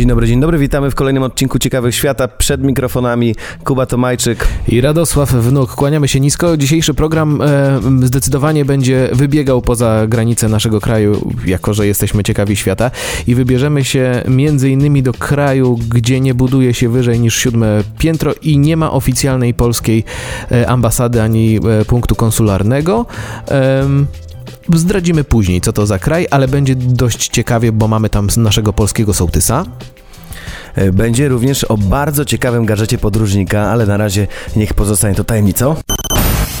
Dzień 0.00 0.08
dobry, 0.08 0.26
dzień 0.26 0.40
dobry, 0.40 0.58
witamy 0.58 0.90
w 0.90 0.94
kolejnym 0.94 1.22
odcinku 1.22 1.58
Ciekawych 1.58 1.94
Świata. 1.94 2.28
Przed 2.28 2.62
mikrofonami 2.62 3.34
Kuba 3.64 3.86
Tomajczyk. 3.86 4.48
I 4.68 4.80
Radosław 4.80 5.32
Wnuk, 5.32 5.74
kłaniamy 5.74 6.08
się 6.08 6.20
nisko. 6.20 6.56
Dzisiejszy 6.56 6.94
program 6.94 7.42
e, 7.42 7.80
zdecydowanie 8.02 8.64
będzie 8.64 9.08
wybiegał 9.12 9.62
poza 9.62 10.06
granice 10.06 10.48
naszego 10.48 10.80
kraju, 10.80 11.32
jako 11.46 11.74
że 11.74 11.86
jesteśmy 11.86 12.22
ciekawi 12.22 12.56
świata. 12.56 12.90
I 13.26 13.34
wybierzemy 13.34 13.84
się 13.84 14.22
między 14.28 14.70
innymi 14.70 15.02
do 15.02 15.12
kraju, 15.12 15.78
gdzie 15.88 16.20
nie 16.20 16.34
buduje 16.34 16.74
się 16.74 16.88
wyżej 16.88 17.20
niż 17.20 17.36
siódme 17.36 17.82
piętro 17.98 18.34
i 18.42 18.58
nie 18.58 18.76
ma 18.76 18.92
oficjalnej 18.92 19.54
polskiej 19.54 20.04
e, 20.52 20.68
ambasady 20.68 21.22
ani 21.22 21.56
e, 21.56 21.84
punktu 21.84 22.14
konsularnego. 22.14 23.06
Em, 23.48 24.06
Zdradzimy 24.78 25.24
później, 25.24 25.60
co 25.60 25.72
to 25.72 25.86
za 25.86 25.98
kraj, 25.98 26.26
ale 26.30 26.48
będzie 26.48 26.74
dość 26.74 27.28
ciekawie, 27.28 27.72
bo 27.72 27.88
mamy 27.88 28.08
tam 28.08 28.28
naszego 28.36 28.72
polskiego 28.72 29.14
sołtysa. 29.14 29.64
E, 30.74 30.92
Będzie 30.92 31.28
również 31.28 31.64
o 31.64 31.76
bardzo 31.76 32.24
ciekawym 32.24 32.66
gadżecie 32.66 32.98
podróżnika, 32.98 33.70
ale 33.70 33.86
na 33.86 33.96
razie 33.96 34.26
niech 34.56 34.74
pozostanie 34.74 35.14
to 35.14 35.24
tajemnicą. 35.24 35.74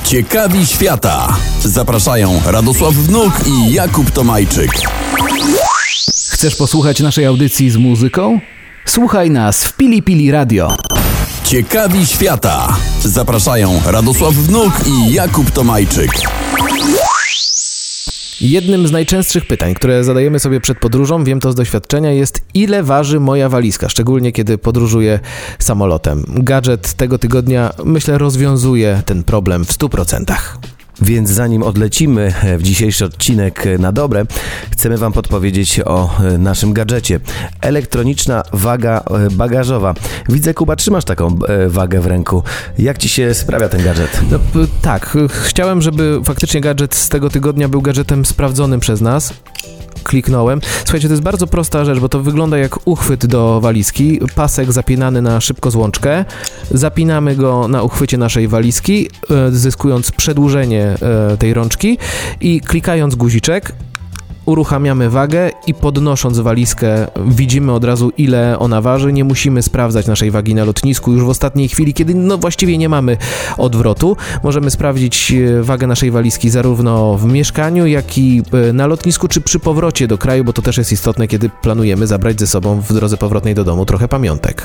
Ciekawi 0.04 0.66
świata. 0.66 1.36
Zapraszają 1.64 2.40
Radosław 2.46 2.94
Wnuk 2.94 3.32
i 3.46 3.72
Jakub 3.72 4.10
Tomajczyk. 4.10 4.70
Chcesz 6.30 6.56
posłuchać 6.56 7.00
naszej 7.00 7.26
audycji 7.26 7.70
z 7.70 7.76
muzyką? 7.76 8.40
Słuchaj 8.86 9.30
nas 9.30 9.64
w 9.64 9.76
Pili 9.76 10.02
Pili 10.02 10.30
Radio. 10.30 10.76
Ciekawi 11.44 12.06
świata. 12.06 12.76
Zapraszają 13.04 13.80
Radosław 13.86 14.34
Wnuk 14.34 14.72
i 14.86 15.12
Jakub 15.12 15.50
Tomajczyk. 15.50 16.10
Jednym 18.40 18.86
z 18.86 18.92
najczęstszych 18.92 19.46
pytań, 19.46 19.74
które 19.74 20.04
zadajemy 20.04 20.38
sobie 20.38 20.60
przed 20.60 20.78
podróżą, 20.78 21.24
wiem 21.24 21.40
to 21.40 21.52
z 21.52 21.54
doświadczenia, 21.54 22.12
jest 22.12 22.40
ile 22.54 22.82
waży 22.82 23.20
moja 23.20 23.48
walizka, 23.48 23.88
szczególnie 23.88 24.32
kiedy 24.32 24.58
podróżuję 24.58 25.20
samolotem. 25.58 26.24
Gadżet 26.28 26.94
tego 26.94 27.18
tygodnia, 27.18 27.72
myślę, 27.84 28.18
rozwiązuje 28.18 29.02
ten 29.06 29.24
problem 29.24 29.64
w 29.64 29.72
100%. 29.72 30.34
Więc 31.02 31.30
zanim 31.30 31.62
odlecimy 31.62 32.34
e, 32.42 32.58
w 32.58 32.62
dzisiejszy 32.62 33.04
odcinek 33.04 33.66
e, 33.66 33.78
na 33.78 33.92
dobre, 33.92 34.24
chcemy 34.70 34.98
Wam 34.98 35.12
podpowiedzieć 35.12 35.80
o 35.84 36.10
e, 36.24 36.38
naszym 36.38 36.72
gadżecie. 36.72 37.20
Elektroniczna 37.60 38.42
waga 38.52 39.04
bagażowa. 39.32 39.94
Widzę, 40.28 40.54
Kuba, 40.54 40.76
trzymasz 40.76 41.04
taką 41.04 41.38
wagę 41.68 42.00
w 42.00 42.06
ręku. 42.06 42.42
Jak 42.78 42.98
Ci 42.98 43.08
się 43.08 43.34
sprawia 43.34 43.68
ten 43.68 43.84
gadżet? 43.84 44.20
No, 44.30 44.38
tak, 44.82 45.06
ch- 45.06 45.32
chciałem, 45.44 45.82
żeby 45.82 46.20
faktycznie 46.24 46.60
gadżet 46.60 46.94
z 46.94 47.08
tego 47.08 47.30
tygodnia 47.30 47.68
był 47.68 47.82
gadżetem 47.82 48.24
sprawdzonym 48.24 48.80
przez 48.80 49.00
nas. 49.00 49.34
Kliknąłem. 50.02 50.60
Słuchajcie, 50.84 51.08
to 51.08 51.12
jest 51.12 51.22
bardzo 51.22 51.46
prosta 51.46 51.84
rzecz, 51.84 51.98
bo 51.98 52.08
to 52.08 52.20
wygląda 52.20 52.58
jak 52.58 52.88
uchwyt 52.88 53.26
do 53.26 53.60
walizki. 53.60 54.20
Pasek 54.34 54.72
zapinany 54.72 55.22
na 55.22 55.40
szybko 55.40 55.70
złączkę. 55.70 56.24
Zapinamy 56.70 57.36
go 57.36 57.68
na 57.68 57.82
uchwycie 57.82 58.18
naszej 58.18 58.48
walizki, 58.48 59.10
e, 59.30 59.50
zyskując 59.50 60.10
przedłużenie 60.12 60.84
e, 60.84 61.36
tej 61.36 61.54
rączki 61.54 61.98
i 62.40 62.60
klikając 62.60 63.14
guziczek 63.14 63.72
uruchamiamy 64.50 65.10
wagę 65.10 65.50
i 65.66 65.74
podnosząc 65.74 66.38
walizkę 66.38 67.06
widzimy 67.26 67.72
od 67.72 67.84
razu 67.84 68.12
ile 68.18 68.58
ona 68.58 68.80
waży. 68.80 69.12
Nie 69.12 69.24
musimy 69.24 69.62
sprawdzać 69.62 70.06
naszej 70.06 70.30
wagi 70.30 70.54
na 70.54 70.64
lotnisku 70.64 71.12
już 71.12 71.24
w 71.24 71.28
ostatniej 71.28 71.68
chwili, 71.68 71.94
kiedy 71.94 72.14
no 72.14 72.38
właściwie 72.38 72.78
nie 72.78 72.88
mamy 72.88 73.16
odwrotu. 73.58 74.16
Możemy 74.42 74.70
sprawdzić 74.70 75.32
e, 75.32 75.62
wagę 75.62 75.86
naszej 75.86 76.10
walizki 76.10 76.50
zarówno 76.50 77.16
w 77.16 77.24
mieszkaniu, 77.24 77.86
jak 77.86 78.18
i 78.18 78.42
e, 78.68 78.72
na 78.72 78.86
lotnisku, 78.86 79.28
czy 79.28 79.40
przy 79.40 79.58
powrocie 79.58 80.08
do 80.08 80.18
kraju, 80.18 80.44
bo 80.44 80.52
to 80.52 80.62
też 80.62 80.78
jest 80.78 80.92
istotne, 80.92 81.28
kiedy 81.28 81.50
planujemy 81.62 82.06
zabrać 82.06 82.40
ze 82.40 82.46
sobą 82.46 82.80
w 82.80 82.92
drodze 82.92 83.16
powrotnej 83.16 83.54
do 83.54 83.64
domu 83.64 83.86
trochę 83.86 84.08
pamiątek. 84.08 84.62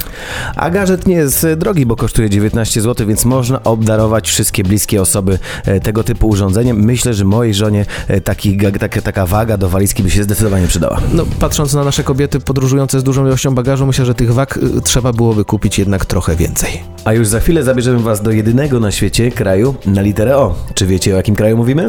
A 0.55 0.69
gadżet 0.69 1.07
nie 1.07 1.15
jest 1.15 1.43
e, 1.43 1.55
drogi, 1.55 1.85
bo 1.85 1.95
kosztuje 1.95 2.29
19 2.29 2.81
zł, 2.81 3.07
więc 3.07 3.25
można 3.25 3.63
obdarować 3.63 4.29
wszystkie 4.29 4.63
bliskie 4.63 5.01
osoby 5.01 5.39
tego 5.83 6.03
typu 6.03 6.27
urządzeniem. 6.27 6.77
Myślę, 6.83 7.13
że 7.13 7.25
mojej 7.25 7.53
żonie 7.53 7.85
taki, 8.23 8.57
taka, 8.79 9.01
taka 9.01 9.25
waga 9.25 9.57
do 9.57 9.69
walizki 9.75 10.03
by 10.03 10.11
się 10.11 10.23
zdecydowanie 10.23 10.67
przydała. 10.67 11.01
No, 11.13 11.25
patrząc 11.39 11.73
na 11.73 11.83
nasze 11.83 12.03
kobiety 12.03 12.39
podróżujące 12.39 12.99
z 12.99 13.03
dużą 13.03 13.25
ilością 13.25 13.55
bagażu, 13.55 13.85
myślę, 13.85 14.05
że 14.05 14.15
tych 14.15 14.33
wag 14.33 14.57
y, 14.57 14.81
trzeba 14.81 15.13
byłoby 15.13 15.45
kupić 15.45 15.79
jednak 15.79 16.05
trochę 16.05 16.35
więcej. 16.35 16.83
A 17.05 17.13
już 17.13 17.27
za 17.27 17.39
chwilę 17.39 17.63
zabierzemy 17.63 17.99
Was 17.99 18.21
do 18.21 18.31
jedynego 18.31 18.79
na 18.79 18.91
świecie 18.91 19.31
kraju 19.31 19.75
na 19.85 20.01
literę 20.01 20.37
O. 20.37 20.55
Czy 20.73 20.87
wiecie 20.87 21.13
o 21.13 21.17
jakim 21.17 21.35
kraju 21.35 21.57
mówimy? 21.57 21.87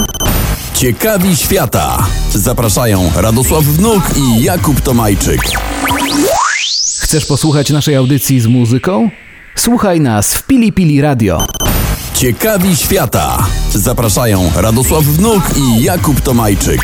Ciekawi 0.75 1.36
świata. 1.36 2.06
Zapraszają 2.34 3.10
Radosław 3.16 3.64
Wnuk 3.64 4.02
i 4.16 4.42
Jakub 4.42 4.80
Tomajczyk. 4.80 5.41
Chcesz 7.00 7.26
posłuchać 7.26 7.70
naszej 7.70 7.96
audycji 7.96 8.41
z 8.41 8.46
muzyką? 8.46 9.10
Słuchaj 9.54 10.00
nas 10.00 10.34
w 10.34 10.46
Pili 10.46 10.72
Pili 10.72 11.00
Radio. 11.00 11.46
Ciekawi 12.19 12.77
świata. 12.77 13.47
Zapraszają 13.75 14.50
Radosław 14.56 15.04
Wnuk 15.04 15.43
i 15.56 15.82
Jakub 15.82 16.21
Tomajczyk. 16.21 16.81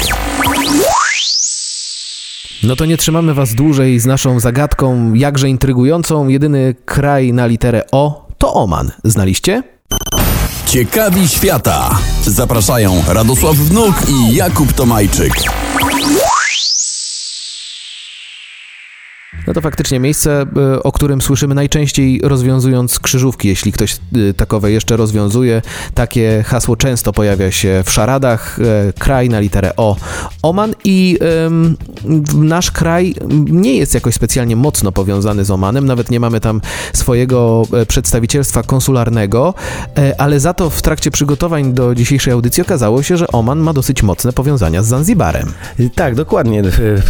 No 2.63 2.77
to 2.77 2.85
nie 2.85 2.97
trzymamy 2.97 3.35
was 3.35 3.55
dłużej 3.55 4.01
z 4.01 4.07
naszą 4.07 4.41
zagadką, 4.41 5.15
jakże 5.15 5.49
intrygującą. 5.49 6.29
Jedyny 6.29 6.75
kraj 6.85 7.33
na 7.33 7.47
literę 7.47 7.83
O 7.93 8.29
to 8.39 8.55
Oman. 8.55 8.91
Znaliście? 9.05 9.63
Ciekawi 10.67 11.29
świata. 11.29 11.99
Zapraszają 12.27 13.03
Radosław 13.09 13.57
Wnuk 13.57 13.95
i 14.09 14.35
Jakub 14.35 14.73
Tomajczyk. 14.73 15.33
No 19.53 19.55
to 19.55 19.61
faktycznie 19.61 20.01
miejsce, 20.01 20.47
y, 20.77 20.83
o 20.83 20.93
którym 20.93 21.23
słyszymy 21.23 21.55
najczęściej 21.55 22.21
rozwiązując 22.25 22.99
krzyżówki, 22.99 23.49
jeśli 23.49 23.73
ktoś 23.73 23.99
y, 24.17 24.35
takowe 24.35 24.73
jeszcze 24.73 24.97
rozwiązuje. 24.97 25.63
Takie 25.95 26.45
hasło 26.47 26.77
często 26.77 27.13
pojawia 27.13 27.51
się 27.51 27.83
w 27.87 27.91
szaradach. 27.91 28.59
y, 28.59 28.93
Kraj 28.99 29.29
na 29.29 29.41
literę 29.41 29.77
O. 29.77 29.97
Oman 30.43 30.75
i 30.85 31.19
ym, 31.47 31.77
nasz 32.35 32.71
kraj 32.71 33.15
nie 33.47 33.77
jest 33.77 33.95
jakoś 33.95 34.15
specjalnie 34.15 34.57
mocno 34.57 34.93
powiązany 34.93 35.45
z 35.45 35.51
Omanem, 35.51 35.87
nawet 35.87 36.11
nie 36.11 36.21
mamy 36.21 36.41
tam 36.41 36.61
swojego 36.93 37.63
e, 37.73 37.87
przedstawicielstwa 37.87 38.63
konsularnego, 38.63 39.55
e, 39.99 40.21
ale 40.21 40.41
za 40.41 40.55
to 40.55 40.71
w 40.71 40.83
trakcie 40.83 41.11
przygotowań 41.11 41.73
do 41.73 41.95
dzisiejszej 41.95 42.33
audycji 42.33 42.63
okazało 42.63 43.03
się, 43.03 43.17
że 43.17 43.27
Oman 43.29 43.59
ma 43.59 43.73
dosyć 43.73 44.03
mocne 44.03 44.33
powiązania 44.33 44.83
z 44.83 44.87
Zanzibarem. 44.87 45.53
Tak, 45.95 46.15
dokładnie. 46.15 46.63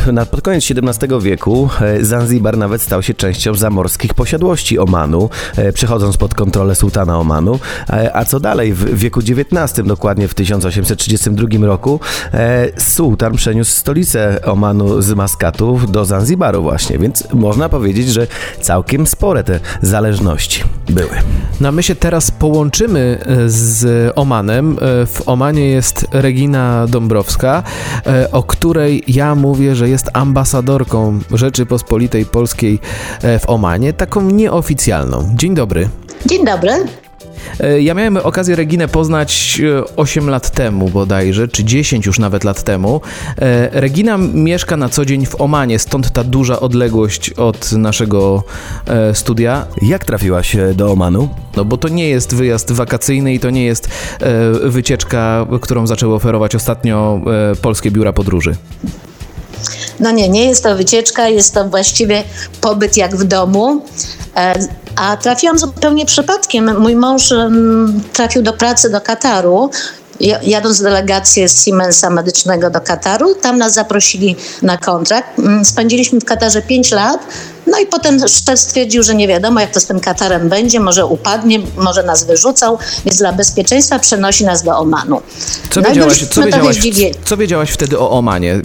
E, 0.07 0.13
Na, 0.13 0.27
pod 0.27 0.41
koniec 0.43 0.65
XVII 0.71 1.21
wieku 1.21 1.69
e, 1.81 2.05
Zanzibar 2.33 2.59
nawet 2.59 2.83
stał 2.83 3.03
się 3.03 3.15
częścią 3.15 3.55
zamorskich 3.55 4.15
posiadłości 4.15 4.79
Omanu, 4.79 5.31
e, 5.57 5.73
przechodząc 5.73 6.17
pod 6.17 6.35
kontrolę 6.35 6.75
sułtana 6.75 7.19
Omanu. 7.19 7.59
E, 7.91 8.17
A 8.17 8.25
co 8.25 8.41
dalej? 8.41 8.73
W 8.73 8.99
wieku 8.99 9.21
XIX, 9.21 9.87
dokładnie 9.87 10.29
w 10.29 10.35
1832 10.35 11.65
roku, 11.65 12.01
e, 12.35 12.69
sułtan 12.81 13.35
przeniósł 13.35 13.71
stolicę 13.71 14.43
Omanu 14.45 15.03
z 15.03 15.15
Maskatu 15.15 15.81
do 15.89 16.05
Zanzibaru 16.05 16.63
właśnie, 16.63 16.99
więc 16.99 17.29
można 17.35 17.69
powiedzieć, 17.69 18.09
że 18.09 18.27
całkiem 18.61 19.07
spore 19.07 19.45
te 19.45 19.61
zależności 19.83 20.65
były. 20.89 21.17
No 21.61 21.73
my 21.73 21.83
się 21.83 21.95
teraz 21.95 22.31
połączymy 22.31 23.19
z 23.47 24.13
Omanem. 24.17 24.77
W 25.07 25.23
Omanie 25.27 25.69
jest 25.69 26.07
Regina 26.13 26.87
Dąbrowska, 26.89 27.63
o 28.33 28.43
której 28.43 29.05
ja 29.09 29.35
mówię, 29.35 29.75
że 29.75 29.89
jest 29.89 30.11
ambasadorką 30.13 31.21
Rzeczypospolitej 31.31 32.12
Polskiej 32.21 32.79
e, 33.23 33.39
w 33.39 33.49
Omanie, 33.51 33.93
taką 33.93 34.21
nieoficjalną. 34.31 35.31
Dzień 35.35 35.55
dobry. 35.55 35.89
Dzień 36.27 36.45
dobry. 36.45 36.73
E, 37.61 37.81
Ja 37.83 37.95
miałem 37.95 38.17
okazję 38.17 38.57
Reginę 38.57 38.89
poznać 38.89 39.61
e, 39.91 39.97
8 39.97 40.31
lat 40.31 40.51
temu 40.51 40.89
bodajże, 40.89 41.49
czy 41.49 41.65
10 41.65 42.07
już 42.07 42.19
nawet 42.19 42.45
lat 42.45 42.63
temu. 42.63 43.01
E, 43.39 43.81
Regina 43.81 44.19
mieszka 44.19 44.77
na 44.77 44.89
co 44.89 45.05
dzień 45.05 45.27
w 45.27 45.41
Omanie, 45.41 45.79
stąd 45.79 46.11
ta 46.11 46.25
duża 46.25 46.61
odległość 46.61 47.31
od 47.31 47.73
naszego 47.73 48.43
e, 48.87 49.15
studia. 49.15 49.67
Jak 49.83 50.05
trafiłaś 50.05 50.57
e, 50.57 50.75
do 50.75 50.93
Omanu? 50.93 51.29
No 51.57 51.65
bo 51.65 51.77
to 51.77 51.89
nie 51.89 52.09
jest 52.09 52.35
wyjazd 52.35 52.73
wakacyjny 52.73 53.35
i 53.35 53.41
to 53.41 53.51
nie 53.51 53.65
jest 53.65 53.89
e, 54.21 54.69
wycieczka, 54.71 55.47
którą 55.61 55.87
zaczęły 55.87 56.15
oferować 56.15 56.55
ostatnio 56.55 57.21
e, 57.53 57.57
polskie 57.57 57.91
biura 57.91 58.13
podróży. 58.13 58.55
No 60.03 60.11
nie, 60.11 60.29
nie 60.29 60.45
jest 60.49 60.63
to 60.63 60.77
wycieczka, 60.77 61.29
jest 61.29 61.55
to 61.55 61.69
właściwie 61.69 62.25
pobyt 62.61 62.97
jak 62.97 63.17
w 63.17 63.25
domu. 63.25 63.83
E, 64.37 64.55
A 64.97 65.17
trafiłam 65.17 65.59
zupełnie 65.59 66.07
przypadkiem. 66.07 66.81
Mój 66.81 66.97
mąż 66.97 67.35
trafił 68.13 68.43
do 68.43 68.53
pracy 68.53 68.91
do 68.91 69.01
Kataru. 69.01 69.71
Ja- 70.21 70.43
Jadąc 70.43 70.83
delegację 70.83 71.49
z 71.49 71.65
Siemensa 71.65 72.11
medycznego 72.11 72.71
do 72.71 72.81
Kataru, 72.81 73.35
tam 73.35 73.59
nas 73.59 73.75
zaprosili 73.75 74.37
na 74.63 74.79
kontrakt. 74.79 75.39
Mm, 75.39 75.65
Spędziliśmy 75.65 76.21
w 76.21 76.25
Katarze 76.25 76.63
5 76.63 76.91
lat. 76.93 77.21
No 77.67 77.79
i 77.79 77.87
potem 77.87 78.29
szef 78.29 78.61
stwierdził, 78.61 79.03
że 79.03 79.15
nie 79.15 79.29
wiadomo, 79.29 79.61
jak 79.61 79.71
to 79.71 79.81
z 79.81 79.87
tym 79.87 80.01
Katarem 80.01 80.49
będzie, 80.49 80.81
może 80.81 81.07
upadnie, 81.07 81.61
może 81.77 82.03
nas 82.03 82.25
wyrzucą, 82.25 82.79
więc 83.05 83.19
dla 83.19 83.33
bezpieczeństwa 83.33 83.99
przenosi 83.99 84.45
nas 84.45 84.63
do 84.63 84.79
Omanu. 84.79 85.21
Co 85.71 85.81
No 85.81 85.89
wiedziałaś, 85.89 86.25
co, 86.31 86.43
wiedziałaś, 86.43 86.77
zdziwieni. 86.77 87.15
co 87.25 87.37
wiedziałaś 87.37 87.71
wtedy 87.71 87.99
o 87.99 88.11
Omanie? 88.11 88.61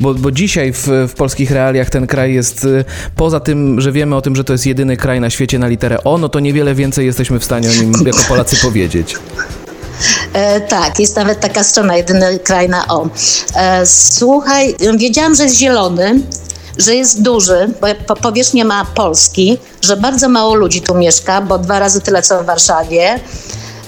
Bo, 0.00 0.14
bo 0.14 0.30
dzisiaj 0.30 0.72
w, 0.72 0.88
w 1.08 1.12
polskich 1.14 1.50
realiach 1.50 1.90
ten 1.90 2.06
kraj 2.06 2.34
jest, 2.34 2.64
y, 2.64 2.84
poza 3.16 3.40
tym, 3.40 3.80
że 3.80 3.92
wiemy 3.92 4.16
o 4.16 4.20
tym, 4.22 4.36
że 4.36 4.44
to 4.44 4.52
jest 4.52 4.66
jedyny 4.66 4.96
kraj 4.96 5.20
na 5.20 5.30
świecie 5.30 5.58
na 5.58 5.66
literę 5.68 6.04
O, 6.04 6.18
no 6.18 6.28
to 6.28 6.40
niewiele 6.40 6.74
więcej 6.74 7.06
jesteśmy 7.06 7.38
w 7.40 7.44
stanie 7.44 7.70
o 7.70 7.72
nim 7.72 7.92
jako 8.06 8.18
Polacy 8.28 8.56
powiedzieć. 8.56 9.16
E, 10.32 10.60
tak, 10.60 10.98
jest 11.00 11.16
nawet 11.16 11.40
taka 11.40 11.64
strona, 11.64 11.96
jedyny 11.96 12.38
kraj 12.38 12.68
na 12.68 12.88
O. 12.88 13.06
E, 13.56 13.86
słuchaj, 13.86 14.76
wiedziałam, 14.96 15.34
że 15.34 15.42
jest 15.42 15.56
zielony, 15.56 16.20
że 16.78 16.94
jest 16.94 17.22
duży, 17.22 17.70
bo 17.80 17.86
po- 18.06 18.16
powierzchnię 18.16 18.64
ma 18.64 18.84
Polski, 18.84 19.58
że 19.82 19.96
bardzo 19.96 20.28
mało 20.28 20.54
ludzi 20.54 20.82
tu 20.82 20.94
mieszka, 20.94 21.40
bo 21.40 21.58
dwa 21.58 21.78
razy 21.78 22.00
tyle 22.00 22.22
co 22.22 22.42
w 22.42 22.46
Warszawie. 22.46 23.20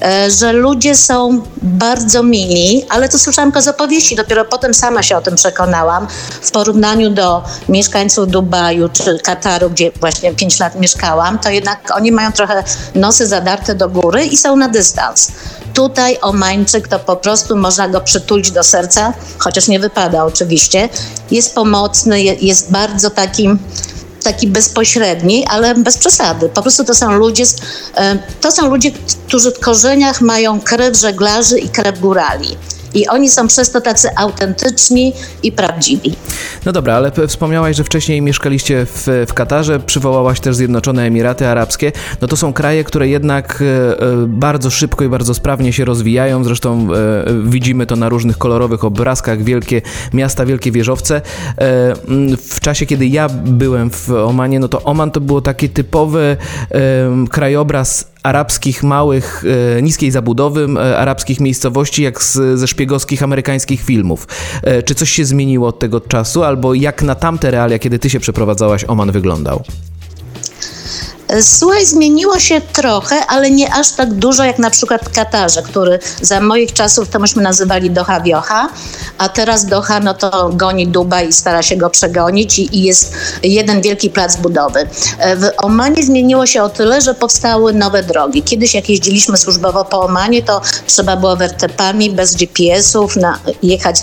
E, 0.03 0.31
że 0.31 0.53
ludzie 0.53 0.97
są 0.97 1.43
bardzo 1.63 2.23
mili, 2.23 2.87
ale 2.89 3.09
to 3.09 3.19
słyszałam 3.19 3.53
tylko 3.53 3.63
z 3.63 3.69
opowieści, 3.69 4.17
dopiero 4.17 4.45
potem 4.45 4.75
sama 4.75 5.03
się 5.03 5.17
o 5.17 5.21
tym 5.21 5.35
przekonałam. 5.37 6.07
W 6.43 6.51
porównaniu 6.51 7.11
do 7.11 7.45
mieszkańców 7.69 8.29
Dubaju 8.29 8.89
czy 8.89 9.19
Kataru, 9.19 9.71
gdzie 9.71 9.91
właśnie 10.01 10.35
5 10.35 10.61
lat 10.61 10.81
mieszkałam, 10.81 11.39
to 11.39 11.51
jednak 11.51 11.79
oni 11.97 12.13
mają 12.13 12.33
trochę 12.33 12.65
nosy 12.95 13.27
zadarte 13.27 13.75
do 13.75 13.89
góry 13.89 14.25
i 14.25 14.37
są 14.37 14.57
na 14.57 14.69
dystans. 14.69 15.29
Tutaj 15.75 16.19
Omańczyk 16.23 16.89
to 16.89 16.99
po 16.99 17.17
prostu 17.17 17.57
można 17.57 17.89
go 17.89 18.01
przytulić 18.01 18.51
do 18.51 18.63
serca, 18.63 19.13
chociaż 19.39 19.69
nie 19.69 19.81
wypada 19.81 20.25
oczywiście. 20.25 20.89
Jest 21.31 21.55
pomocny, 21.55 22.23
je- 22.23 22.35
jest 22.35 22.71
bardzo 22.73 23.11
takim 23.11 23.59
taki 24.27 24.47
bezpośredni, 24.47 25.47
ale 25.47 25.75
bez 25.75 25.99
przesady. 25.99 26.49
Po 26.49 26.63
prostu 26.63 26.85
to 26.85 26.95
są 26.95 27.13
ludzie, 27.13 27.45
e, 27.97 28.19
to 28.41 28.53
są 28.53 28.71
ludzie, 28.71 28.91
którzy 29.27 29.51
w 29.53 29.61
korzeniach 29.61 30.21
mają 30.21 30.61
krew 30.61 30.97
żeglarzy 30.97 31.59
i 31.59 31.69
krew 31.69 32.01
górali. 32.01 32.57
I 32.95 33.09
oni 33.09 33.29
są 33.29 33.49
przez 33.49 33.71
to 33.71 33.81
tacy 33.81 34.09
autentyczni 34.17 35.13
i 35.43 35.53
prawdziwi. 35.53 36.17
No 36.65 36.73
dobra, 36.73 36.95
ale 36.95 37.13
wspomniałaś, 37.29 37.77
że 37.77 37.85
wcześniej 37.85 38.23
mieszkaliście 38.23 38.87
w, 38.87 39.25
w 39.29 39.35
Katarze, 39.35 39.81
przywołałaś 39.81 40.41
też 40.41 40.57
Zjednoczone 40.57 41.03
Emiraty 41.03 41.49
Arabskie. 41.49 41.93
No 42.21 42.29
to 42.29 42.37
są 42.37 42.53
kraje, 42.53 42.85
które 42.85 43.09
jednak 43.09 43.63
e, 43.63 44.01
e, 44.01 44.27
bardzo 44.27 44.71
szybko 44.71 45.05
i 45.05 45.09
bardzo 45.09 45.35
sprawnie 45.35 45.73
się 45.73 45.85
rozwijają. 45.85 46.45
Zresztą 46.45 46.89
e, 46.95 47.25
widzimy 47.45 47.87
to 47.87 47.97
na 47.97 48.09
różnych 48.09 48.39
kolorowych 48.39 48.85
obrazkach, 48.85 49.43
wielkie 49.43 49.83
miasta, 50.13 50.47
wielkie 50.47 50.73
wieżowce. 50.73 51.23
W 52.49 52.61
czasie, 52.61 52.87
kiedy 52.87 53.07
ja 53.07 53.29
byłem 53.29 53.91
w 53.91 54.11
Omanie, 54.11 54.61
no 54.61 54.69
to 54.69 54.83
Oman 54.83 55.11
to 55.11 55.21
było 55.21 55.41
taki 55.41 55.69
typowy 55.69 56.37
krajobraz 57.31 58.16
arabskich, 58.27 58.83
małych, 58.83 59.45
e, 59.79 59.83
niskiej 59.83 60.11
zabudowy, 60.11 60.67
e, 60.77 60.99
arabskich 60.99 61.41
miejscowości, 61.41 62.03
jak 62.03 62.23
z, 62.23 62.59
ze 62.59 62.69
szpiegowskich 62.69 63.23
amerykańskich 63.23 63.83
filmów. 63.83 64.29
E, 64.63 64.83
czy 64.83 64.95
coś 64.95 65.11
się 65.11 65.25
zmieniło 65.25 65.69
od 65.69 65.79
tego 65.79 66.01
czasu, 66.01 66.45
albo 66.45 66.75
jak 66.75 67.03
na 67.03 67.15
tamte 67.15 67.51
realia, 67.51 67.79
kiedy 67.79 67.99
ty 67.99 68.11
się 68.11 68.21
przeprowadzałaś, 68.21 68.85
Oman 68.85 69.13
wyglądał? 69.13 69.65
Słuchaj, 71.41 71.87
zmieniło 71.87 72.39
się 72.39 72.61
trochę, 72.61 73.27
ale 73.27 73.51
nie 73.51 73.75
aż 73.75 73.91
tak 73.91 74.15
dużo 74.15 74.45
jak 74.45 74.59
na 74.59 74.71
przykład 74.71 75.09
Katarze, 75.09 75.63
który 75.63 75.99
za 76.23 76.41
moich 76.41 76.73
czasów 76.73 77.09
to 77.09 77.19
myśmy 77.19 77.43
nazywali 77.43 77.91
Doha 77.91 78.21
Wiocha, 78.21 78.69
a 79.19 79.29
teraz 79.29 79.67
Doha 79.67 80.01
no 80.01 80.15
to 80.15 80.51
goni 80.53 80.89
Dubaj 80.89 81.29
i 81.29 81.33
stara 81.33 81.63
się 81.63 81.77
go 81.77 81.91
przegonić 81.91 82.59
i, 82.59 82.77
i 82.77 82.83
jest 82.83 83.13
jeden 83.43 83.81
wielki 83.81 84.11
plac 84.11 84.37
budowy. 84.37 84.89
E, 85.19 85.37
W 85.37 85.51
Omanie 85.57 86.03
zmieniło 86.03 86.47
się 86.47 86.63
o 86.63 86.69
tyle, 86.69 87.01
że 87.01 87.15
powstały 87.15 87.73
nowe 87.73 88.03
drogi. 88.03 88.43
Kiedyś 88.43 88.75
jak 88.75 88.89
jeździliśmy 88.89 89.37
służbowo 89.37 89.85
po 89.85 90.01
Omanie, 90.01 90.43
to 90.43 90.61
trzeba 90.87 91.17
było 91.17 91.37
wertepami, 91.37 92.11
bez 92.11 92.37
GPS-ów 92.37 93.15
jechać 93.63 94.03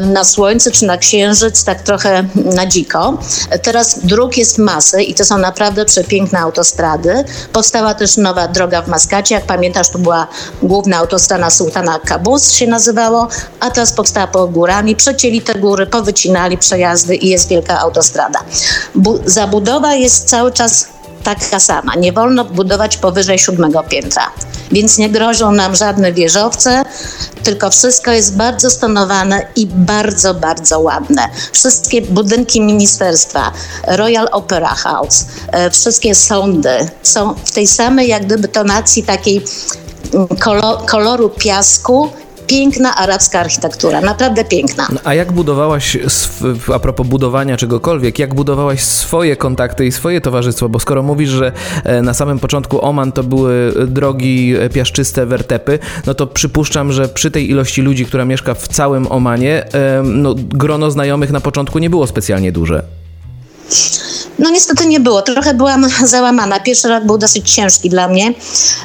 na 0.00 0.24
słońce 0.24 0.70
czy 0.70 0.86
na 0.86 0.96
księżyc, 0.96 1.64
tak 1.64 1.82
trochę 1.82 2.24
na 2.34 2.66
dziko. 2.66 3.18
Teraz 3.62 3.98
dróg 4.06 4.36
jest 4.36 4.58
masy 4.58 5.02
i 5.02 5.14
to 5.14 5.24
są 5.24 5.38
naprawdę 5.38 5.84
przepiękne 5.84 6.38
autostrady. 6.38 7.24
Powstała 7.52 7.94
też 7.94 8.16
nowa 8.16 8.48
droga 8.48 8.82
w 8.82 8.88
Maskacie. 8.88 9.34
Jak 9.34 9.44
pamiętasz, 9.44 9.88
to 9.88 9.98
była 9.98 10.26
główna 10.62 10.96
autostrada 10.96 11.50
Sultana 11.50 11.98
Kabus 11.98 12.52
się 12.52 12.66
nazywało, 12.66 13.28
a 13.60 13.70
teraz 13.70 13.92
powstała 13.92 14.26
pod 14.26 14.52
górami. 14.52 14.96
Przecięli 14.96 15.42
te 15.42 15.54
góry, 15.54 15.86
powycinali 15.86 16.58
przejazdy 16.58 17.16
i 17.16 17.28
jest 17.28 17.48
wielka 17.48 17.78
autostrada. 17.78 18.38
Bu- 18.94 19.20
zabudowa 19.26 19.94
jest 19.94 20.28
cały 20.28 20.52
czas 20.52 20.86
taka 21.34 21.60
sama. 21.60 21.94
Nie 21.94 22.12
wolno 22.12 22.44
budować 22.44 22.96
powyżej 22.96 23.38
siódmego 23.38 23.82
piętra. 23.82 24.22
Więc 24.72 24.98
nie 24.98 25.10
grożą 25.10 25.52
nam 25.52 25.76
żadne 25.76 26.12
wieżowce, 26.12 26.84
tylko 27.42 27.70
wszystko 27.70 28.10
jest 28.10 28.36
bardzo 28.36 28.70
stonowane 28.70 29.46
i 29.56 29.66
bardzo, 29.66 30.34
bardzo 30.34 30.80
ładne. 30.80 31.28
Wszystkie 31.52 32.02
budynki 32.02 32.60
ministerstwa, 32.60 33.52
Royal 33.86 34.28
Opera 34.32 34.74
House, 34.74 35.26
e, 35.52 35.70
wszystkie 35.70 36.14
sądy 36.14 36.70
są 37.02 37.34
w 37.44 37.52
tej 37.52 37.66
samej 37.66 38.08
jak 38.08 38.26
gdyby 38.26 38.48
tonacji 38.48 39.02
takiej 39.02 39.44
mm, 40.14 40.28
kolo, 40.28 40.82
koloru 40.86 41.28
piasku. 41.28 42.10
Piękna 42.48 42.94
arabska 42.96 43.40
architektura, 43.40 44.00
naprawdę 44.00 44.44
piękna. 44.44 44.86
No, 44.92 45.00
A 45.04 45.14
jak 45.14 45.32
budowałaś, 45.32 45.98
a 46.74 46.78
propos 46.78 47.06
budowania 47.06 47.56
czegokolwiek, 47.56 48.18
jak 48.18 48.34
budowałaś 48.34 48.80
swoje 48.80 49.36
kontakty 49.36 49.86
i 49.86 49.92
swoje 49.92 50.20
towarzystwo? 50.20 50.68
Bo 50.68 50.80
skoro 50.80 51.02
mówisz, 51.02 51.30
że 51.30 51.52
e, 51.84 52.02
na 52.02 52.14
samym 52.14 52.38
początku 52.38 52.84
Oman 52.84 53.12
to 53.12 53.22
były 53.22 53.72
drogi 53.86 54.54
e, 54.56 54.68
piaszczyste, 54.68 55.26
wertepy, 55.26 55.78
no 56.06 56.14
to 56.14 56.26
przypuszczam, 56.26 56.92
że 56.92 57.08
przy 57.08 57.30
tej 57.30 57.50
ilości 57.50 57.82
ludzi, 57.82 58.06
która 58.06 58.24
mieszka 58.24 58.54
w 58.54 58.68
całym 58.68 59.12
Omanie, 59.12 59.72
e, 59.72 60.02
no, 60.04 60.34
grono 60.38 60.90
znajomych 60.90 61.30
na 61.30 61.40
początku 61.40 61.78
nie 61.78 61.90
było 61.90 62.06
specjalnie 62.06 62.52
duże. 62.52 62.97
No 64.38 64.50
niestety 64.50 64.86
nie 64.86 65.00
było. 65.00 65.22
Trochę 65.22 65.54
byłam 65.54 65.86
załamana. 66.04 66.60
Pierwszy 66.60 66.88
rok 66.88 67.04
był 67.04 67.18
dosyć 67.18 67.54
ciężki 67.54 67.90
dla 67.90 68.08
mnie, 68.08 68.34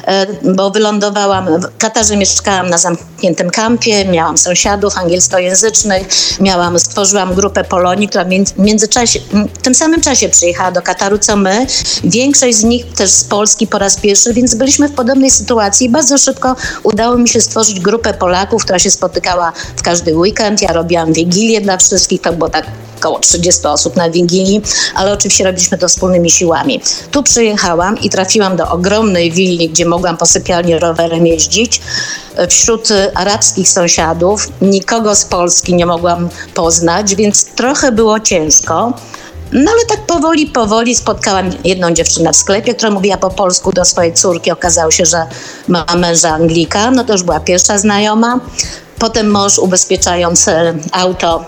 e, 0.06 0.26
bo 0.54 0.70
wylądowałam 0.70 1.60
w 1.60 1.78
Katarze, 1.78 2.16
mieszkałam 2.16 2.70
na 2.70 2.78
zamkniętym 2.78 3.50
kampie, 3.50 4.04
miałam 4.04 4.38
sąsiadów 4.38 4.98
angielskojęzycznych, 4.98 6.06
miałam, 6.40 6.78
stworzyłam 6.78 7.34
grupę 7.34 7.64
Polonii, 7.64 8.08
która 8.08 8.24
w 8.24 8.28
między- 8.28 8.54
międzyczasie, 8.58 9.20
w 9.58 9.62
tym 9.62 9.74
samym 9.74 10.00
czasie 10.00 10.28
przyjechała 10.28 10.72
do 10.72 10.82
Kataru, 10.82 11.18
co 11.18 11.36
my. 11.36 11.66
Większość 12.04 12.56
z 12.56 12.64
nich 12.64 12.92
też 12.92 13.10
z 13.10 13.24
Polski 13.24 13.66
po 13.66 13.78
raz 13.78 13.96
pierwszy, 13.96 14.32
więc 14.34 14.54
byliśmy 14.54 14.88
w 14.88 14.92
podobnej 14.92 15.30
sytuacji. 15.30 15.88
Bardzo 15.88 16.18
szybko 16.18 16.56
udało 16.82 17.16
mi 17.18 17.28
się 17.28 17.40
stworzyć 17.40 17.80
grupę 17.80 18.14
Polaków, 18.14 18.64
która 18.64 18.78
się 18.78 18.90
spotykała 18.90 19.52
w 19.76 19.82
każdy 19.82 20.16
weekend. 20.16 20.62
Ja 20.62 20.72
robiłam 20.72 21.12
wigilię 21.12 21.60
dla 21.60 21.76
wszystkich, 21.76 22.20
to 22.20 22.32
było 22.32 22.50
tak 22.50 22.66
około 23.04 23.18
30 23.18 23.66
osób 23.66 23.96
na 23.96 24.10
Wigilii, 24.10 24.62
ale 24.94 25.12
oczywiście 25.12 25.44
robiliśmy 25.44 25.78
to 25.78 25.88
wspólnymi 25.88 26.30
siłami. 26.30 26.80
Tu 27.10 27.22
przyjechałam 27.22 27.98
i 27.98 28.10
trafiłam 28.10 28.56
do 28.56 28.68
ogromnej 28.68 29.32
willi, 29.32 29.68
gdzie 29.68 29.86
mogłam 29.86 30.16
po 30.16 30.26
sypialni 30.26 30.78
rowerem 30.78 31.26
jeździć. 31.26 31.80
Wśród 32.48 32.88
arabskich 33.14 33.68
sąsiadów 33.68 34.48
nikogo 34.62 35.14
z 35.14 35.24
Polski 35.24 35.74
nie 35.74 35.86
mogłam 35.86 36.28
poznać, 36.54 37.14
więc 37.14 37.44
trochę 37.44 37.92
było 37.92 38.20
ciężko. 38.20 38.92
No 39.52 39.70
ale 39.70 39.84
tak 39.88 40.06
powoli, 40.06 40.46
powoli 40.46 40.94
spotkałam 40.94 41.50
jedną 41.64 41.90
dziewczynę 41.90 42.32
w 42.32 42.36
sklepie, 42.36 42.74
która 42.74 42.90
mówiła 42.90 43.16
po 43.16 43.30
polsku 43.30 43.72
do 43.72 43.84
swojej 43.84 44.14
córki. 44.14 44.50
Okazało 44.50 44.90
się, 44.90 45.06
że 45.06 45.26
ma 45.68 45.86
męża 45.96 46.30
Anglika, 46.30 46.90
no 46.90 47.04
to 47.04 47.12
już 47.12 47.22
była 47.22 47.40
pierwsza 47.40 47.78
znajoma. 47.78 48.40
Potem 48.98 49.30
mąż 49.30 49.58
ubezpieczając 49.58 50.48
e, 50.48 50.74
auto 50.92 51.44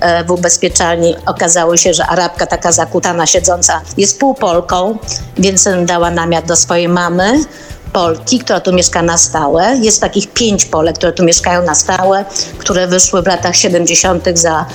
e, 0.00 0.24
w 0.24 0.30
ubezpieczalni 0.30 1.14
okazało 1.26 1.76
się, 1.76 1.94
że 1.94 2.06
Arabka 2.06 2.46
taka 2.46 2.72
zakutana, 2.72 3.26
siedząca 3.26 3.80
jest 3.96 4.18
półpolką, 4.18 4.98
więc 5.38 5.68
dała 5.84 6.10
namiar 6.10 6.44
do 6.44 6.56
swojej 6.56 6.88
mamy. 6.88 7.44
Polki, 7.92 8.38
która 8.38 8.60
tu 8.60 8.72
mieszka 8.72 9.02
na 9.02 9.18
stałe. 9.18 9.76
Jest 9.82 10.00
takich 10.00 10.32
pięć 10.32 10.64
Polek, 10.64 10.96
które 10.96 11.12
tu 11.12 11.24
mieszkają 11.24 11.62
na 11.62 11.74
stałe, 11.74 12.24
które 12.58 12.86
wyszły 12.86 13.22
w 13.22 13.26
latach 13.26 13.56
70. 13.56 14.24
za 14.34 14.66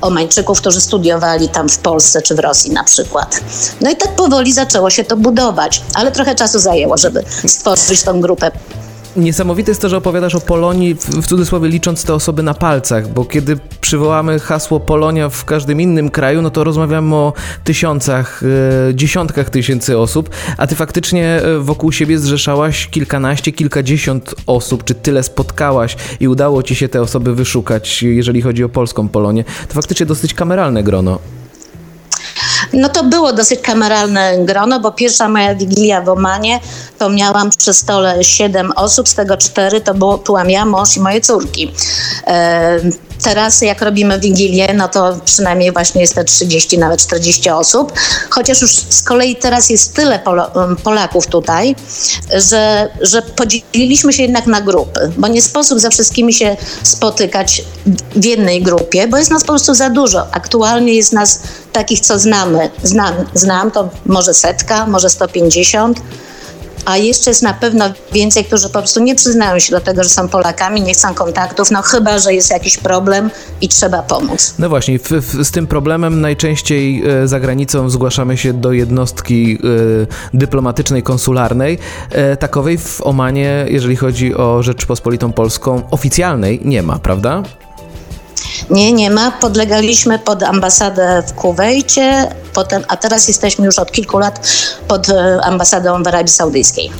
Omańczyków, 0.00 0.60
którzy 0.60 0.80
studiowali 0.80 1.48
tam 1.48 1.68
w 1.68 1.78
Polsce 1.78 2.22
czy 2.22 2.34
w 2.34 2.38
Rosji 2.38 2.72
na 2.72 2.84
przykład. 2.84 3.40
No 3.80 3.90
i 3.90 3.96
tak 3.96 4.08
powoli 4.08 4.52
zaczęło 4.52 4.90
się 4.90 5.04
to 5.04 5.16
budować, 5.16 5.82
ale 5.94 6.12
trochę 6.12 6.34
czasu 6.34 6.58
zajęło, 6.58 6.98
żeby 6.98 7.24
stworzyć 7.46 8.02
tą 8.02 8.20
grupę 8.20 8.50
Niesamowite 9.18 9.70
jest 9.70 9.82
to, 9.82 9.88
że 9.88 9.96
opowiadasz 9.96 10.34
o 10.34 10.40
Polonii, 10.40 10.94
w, 10.94 11.26
cudzysłowie 11.26 11.68
licząc 11.68 12.04
te 12.04 12.14
osoby 12.14 12.42
na 12.42 12.54
palcach, 12.54 13.12
bo 13.12 13.24
kiedy 13.24 13.58
przywołamy 13.80 14.38
hasło 14.38 14.80
Polonia 14.80 15.28
w 15.28 15.44
każdym 15.44 15.80
innym 15.80 16.10
kraju, 16.10 16.42
no 16.42 16.50
to 16.50 16.64
rozmawiamy 16.64 17.14
o 17.14 17.32
tysiącach, 17.64 18.42
e, 18.90 18.94
dziesiątkach 18.94 19.50
tysięcy 19.50 19.98
osób, 19.98 20.30
a 20.56 20.66
ty 20.66 20.74
faktycznie 20.74 21.26
e, 21.26 21.58
wokół 21.58 21.92
siebie 21.92 22.18
zrzeszałaś 22.18 22.86
kilkanaście, 22.86 23.52
kilkadziesiąt 23.52 24.34
osób, 24.46 24.84
czy 24.84 24.94
tyle 24.94 25.22
spotkałaś 25.22 25.96
i 26.20 26.28
udało 26.28 26.62
ci 26.62 26.74
się 26.74 26.88
te 26.88 27.02
osoby 27.02 27.34
wyszukać, 27.34 28.02
jeżeli 28.02 28.42
chodzi 28.42 28.64
o 28.64 28.68
polską 28.68 29.08
Polonię. 29.08 29.44
To 29.68 29.74
faktycznie 29.74 30.06
dosyć 30.06 30.34
kameralne 30.34 30.82
grono. 30.82 31.18
No 32.78 32.88
to 32.88 33.04
było 33.04 33.32
dosyć 33.32 33.60
kameralne 33.60 34.38
grono, 34.38 34.80
bo 34.80 34.92
pierwsza 34.92 35.28
moja 35.28 35.54
wigilia 35.54 36.00
w 36.00 36.08
Omanie 36.08 36.60
to 36.98 37.08
miałam 37.10 37.50
przy 37.58 37.74
stole 37.74 38.24
siedem 38.24 38.72
osób, 38.76 39.08
z 39.08 39.14
tego 39.14 39.36
cztery 39.36 39.80
to 39.80 39.94
było, 39.94 40.18
byłam 40.18 40.50
ja, 40.50 40.64
mąż 40.64 40.96
i 40.96 41.00
moje 41.00 41.20
córki. 41.20 41.72
Teraz 43.22 43.62
jak 43.62 43.82
robimy 43.82 44.20
Wigilię, 44.20 44.74
no 44.74 44.88
to 44.88 45.16
przynajmniej 45.24 45.72
właśnie 45.72 46.00
jest 46.00 46.14
te 46.14 46.24
30, 46.24 46.78
nawet 46.78 47.00
40 47.00 47.50
osób. 47.50 47.92
Chociaż 48.30 48.62
już 48.62 48.70
z 48.70 49.02
kolei 49.02 49.36
teraz 49.36 49.70
jest 49.70 49.94
tyle 49.94 50.18
Polo- 50.18 50.76
Polaków 50.76 51.26
tutaj, 51.26 51.76
że, 52.50 52.88
że 53.00 53.22
podzieliliśmy 53.22 54.12
się 54.12 54.22
jednak 54.22 54.46
na 54.46 54.60
grupy, 54.60 55.12
bo 55.16 55.28
nie 55.28 55.42
sposób 55.42 55.80
ze 55.80 55.90
wszystkimi 55.90 56.34
się 56.34 56.56
spotykać 56.82 57.62
w 58.16 58.24
jednej 58.24 58.62
grupie, 58.62 59.08
bo 59.08 59.16
jest 59.16 59.30
nas 59.30 59.42
po 59.42 59.48
prostu 59.48 59.74
za 59.74 59.90
dużo. 59.90 60.26
Aktualnie 60.32 60.94
jest 60.94 61.12
nas 61.12 61.40
takich, 61.72 62.00
co 62.00 62.18
znamy. 62.18 62.70
Znam, 62.82 63.14
znam 63.34 63.70
to 63.70 63.88
może 64.06 64.34
setka, 64.34 64.86
może 64.86 65.10
150 65.10 66.00
a 66.88 66.96
jeszcze 66.96 67.30
jest 67.30 67.42
na 67.42 67.54
pewno 67.54 67.84
więcej, 68.12 68.44
którzy 68.44 68.66
po 68.68 68.78
prostu 68.78 69.02
nie 69.02 69.14
przyznają 69.14 69.58
się 69.58 69.70
do 69.70 69.80
tego, 69.80 70.02
że 70.02 70.08
są 70.08 70.28
Polakami, 70.28 70.82
nie 70.82 70.94
chcą 70.94 71.14
kontaktów, 71.14 71.70
no 71.70 71.82
chyba, 71.82 72.18
że 72.18 72.34
jest 72.34 72.50
jakiś 72.50 72.76
problem 72.76 73.30
i 73.60 73.68
trzeba 73.68 74.02
pomóc. 74.02 74.54
No 74.58 74.68
właśnie, 74.68 74.98
w, 74.98 75.10
w, 75.10 75.44
z 75.44 75.50
tym 75.50 75.66
problemem 75.66 76.20
najczęściej 76.20 77.02
e, 77.22 77.28
za 77.28 77.40
granicą 77.40 77.90
zgłaszamy 77.90 78.36
się 78.36 78.52
do 78.52 78.72
jednostki 78.72 79.58
e, 80.32 80.36
dyplomatycznej, 80.38 81.02
konsularnej. 81.02 81.78
E, 82.10 82.36
takowej 82.36 82.78
w 82.78 83.00
Omanie, 83.06 83.66
jeżeli 83.68 83.96
chodzi 83.96 84.34
o 84.34 84.62
Rzeczpospolitą 84.62 85.32
Polską, 85.32 85.82
oficjalnej 85.90 86.60
nie 86.64 86.82
ma, 86.82 86.98
prawda? 86.98 87.42
Nie, 88.70 88.92
nie 88.92 89.10
ma. 89.10 89.30
Podlegaliśmy 89.30 90.18
pod 90.18 90.42
ambasadę 90.42 91.22
w 91.26 91.32
Kuwejcie, 91.32 92.30
potem, 92.54 92.84
a 92.88 92.96
teraz 92.96 93.28
jesteśmy 93.28 93.66
już 93.66 93.78
od 93.78 93.92
kilku 93.92 94.18
lat 94.18 94.48
pod 94.88 95.08
e, 95.08 95.40
ambasadą 95.42 96.02
w 96.02 96.06
Arabii 96.06 96.32
Saudyjskiej. 96.32 96.90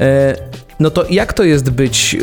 E 0.00 0.49
no 0.80 0.90
to 0.90 1.04
jak 1.10 1.32
to 1.32 1.44
jest 1.44 1.70
być 1.70 2.16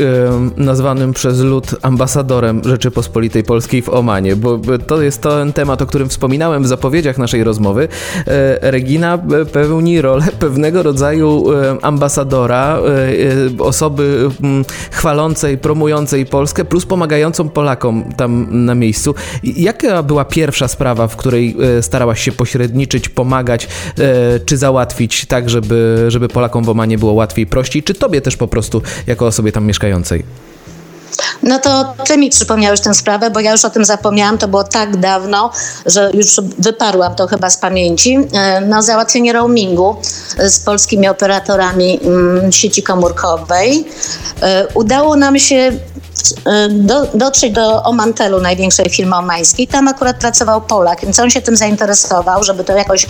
e, 0.57 0.61
nazwanym 0.61 1.13
przez 1.13 1.39
lud 1.39 1.75
ambasadorem 1.81 2.61
Rzeczypospolitej 2.65 3.43
Polskiej 3.43 3.81
w 3.81 3.89
Omanie? 3.89 4.35
Bo 4.35 4.59
to 4.87 5.01
jest 5.01 5.21
ten 5.21 5.53
temat, 5.53 5.81
o 5.81 5.85
którym 5.85 6.09
wspominałem 6.09 6.63
w 6.63 6.67
zapowiedziach 6.67 7.17
naszej 7.17 7.43
rozmowy. 7.43 7.87
E, 8.27 8.71
Regina 8.71 9.19
pełni 9.51 10.01
rolę 10.01 10.25
pewnego 10.39 10.83
rodzaju 10.83 11.51
e, 11.51 11.77
ambasadora, 11.81 12.79
e, 13.59 13.63
osoby 13.63 14.29
m, 14.43 14.65
chwalącej, 14.91 15.57
promującej 15.57 16.25
Polskę, 16.25 16.65
plus 16.65 16.85
pomagającą 16.85 17.49
Polakom 17.49 18.03
tam 18.17 18.47
na 18.65 18.75
miejscu. 18.75 19.15
Jaka 19.43 20.03
była 20.03 20.25
pierwsza 20.25 20.67
sprawa, 20.67 21.07
w 21.07 21.15
której 21.15 21.55
e, 21.77 21.83
starałaś 21.83 22.21
się 22.21 22.31
pośredniczyć, 22.31 23.09
pomagać, 23.09 23.67
e, 23.99 24.39
czy 24.39 24.57
załatwić 24.57 25.25
tak, 25.25 25.49
żeby, 25.49 26.05
żeby 26.07 26.27
Polakom 26.27 26.63
w 26.63 26.69
Omanie 26.69 26.97
było 26.97 27.13
łatwiej, 27.13 27.47
prościej? 27.47 27.83
Czy 27.83 27.93
tobie 27.93 28.21
też 28.21 28.37
po 28.47 28.51
prostu 28.51 28.81
jako 29.07 29.25
osobie 29.25 29.51
tam 29.51 29.65
mieszkającej? 29.65 30.23
No 31.43 31.59
to 31.59 31.93
ty 32.07 32.17
mi 32.17 32.29
przypomniałeś 32.29 32.81
tę 32.81 32.93
sprawę, 32.93 33.31
bo 33.31 33.39
ja 33.39 33.51
już 33.51 33.65
o 33.65 33.69
tym 33.69 33.85
zapomniałam, 33.85 34.37
to 34.37 34.47
było 34.47 34.63
tak 34.63 34.97
dawno, 34.97 35.51
że 35.85 36.11
już 36.13 36.41
wyparłam 36.59 37.15
to 37.15 37.27
chyba 37.27 37.49
z 37.49 37.57
pamięci. 37.57 38.17
E, 38.33 38.61
no 38.61 38.81
załatwienie 38.81 39.33
roamingu 39.33 39.95
z 40.37 40.59
polskimi 40.59 41.07
operatorami 41.07 41.99
mm, 42.03 42.51
sieci 42.51 42.83
komórkowej. 42.83 43.85
E, 44.41 44.67
udało 44.73 45.15
nam 45.15 45.39
się 45.39 45.55
e, 45.55 45.71
do, 46.69 47.07
dotrzeć 47.13 47.53
do 47.53 47.83
Omantelu, 47.83 48.41
największej 48.41 48.89
firmy 48.89 49.15
omańskiej. 49.15 49.67
Tam 49.67 49.87
akurat 49.87 50.17
pracował 50.17 50.61
Polak, 50.61 51.01
więc 51.01 51.19
on 51.19 51.29
się 51.29 51.41
tym 51.41 51.57
zainteresował, 51.57 52.43
żeby 52.43 52.63
to 52.63 52.73
jakoś 52.73 53.07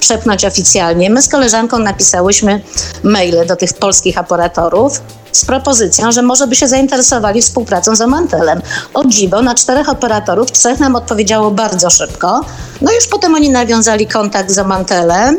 przepchnąć 0.00 0.44
oficjalnie. 0.44 1.10
My 1.10 1.22
z 1.22 1.28
koleżanką 1.28 1.78
napisałyśmy 1.78 2.60
maile 3.02 3.46
do 3.46 3.56
tych 3.56 3.72
polskich 3.72 4.18
operatorów 4.18 5.00
z 5.32 5.44
propozycją, 5.44 6.12
że 6.12 6.22
może 6.22 6.46
by 6.46 6.56
się 6.56 6.68
zainteresowali 6.68 7.42
współpracą 7.42 7.96
z 7.96 8.00
Omantelem. 8.00 8.62
O 8.94 9.04
dziwo, 9.04 9.42
na 9.42 9.54
czterech 9.54 9.88
operatorów, 9.88 10.52
trzech 10.52 10.80
nam 10.80 10.96
odpowiedziało 10.96 11.50
bardzo 11.50 11.90
szybko. 11.90 12.40
No 12.80 12.92
już 12.92 13.06
potem 13.06 13.34
oni 13.34 13.50
nawiązali 13.50 14.06
kontakt 14.06 14.50
z 14.50 14.58
Omantelem. 14.58 15.36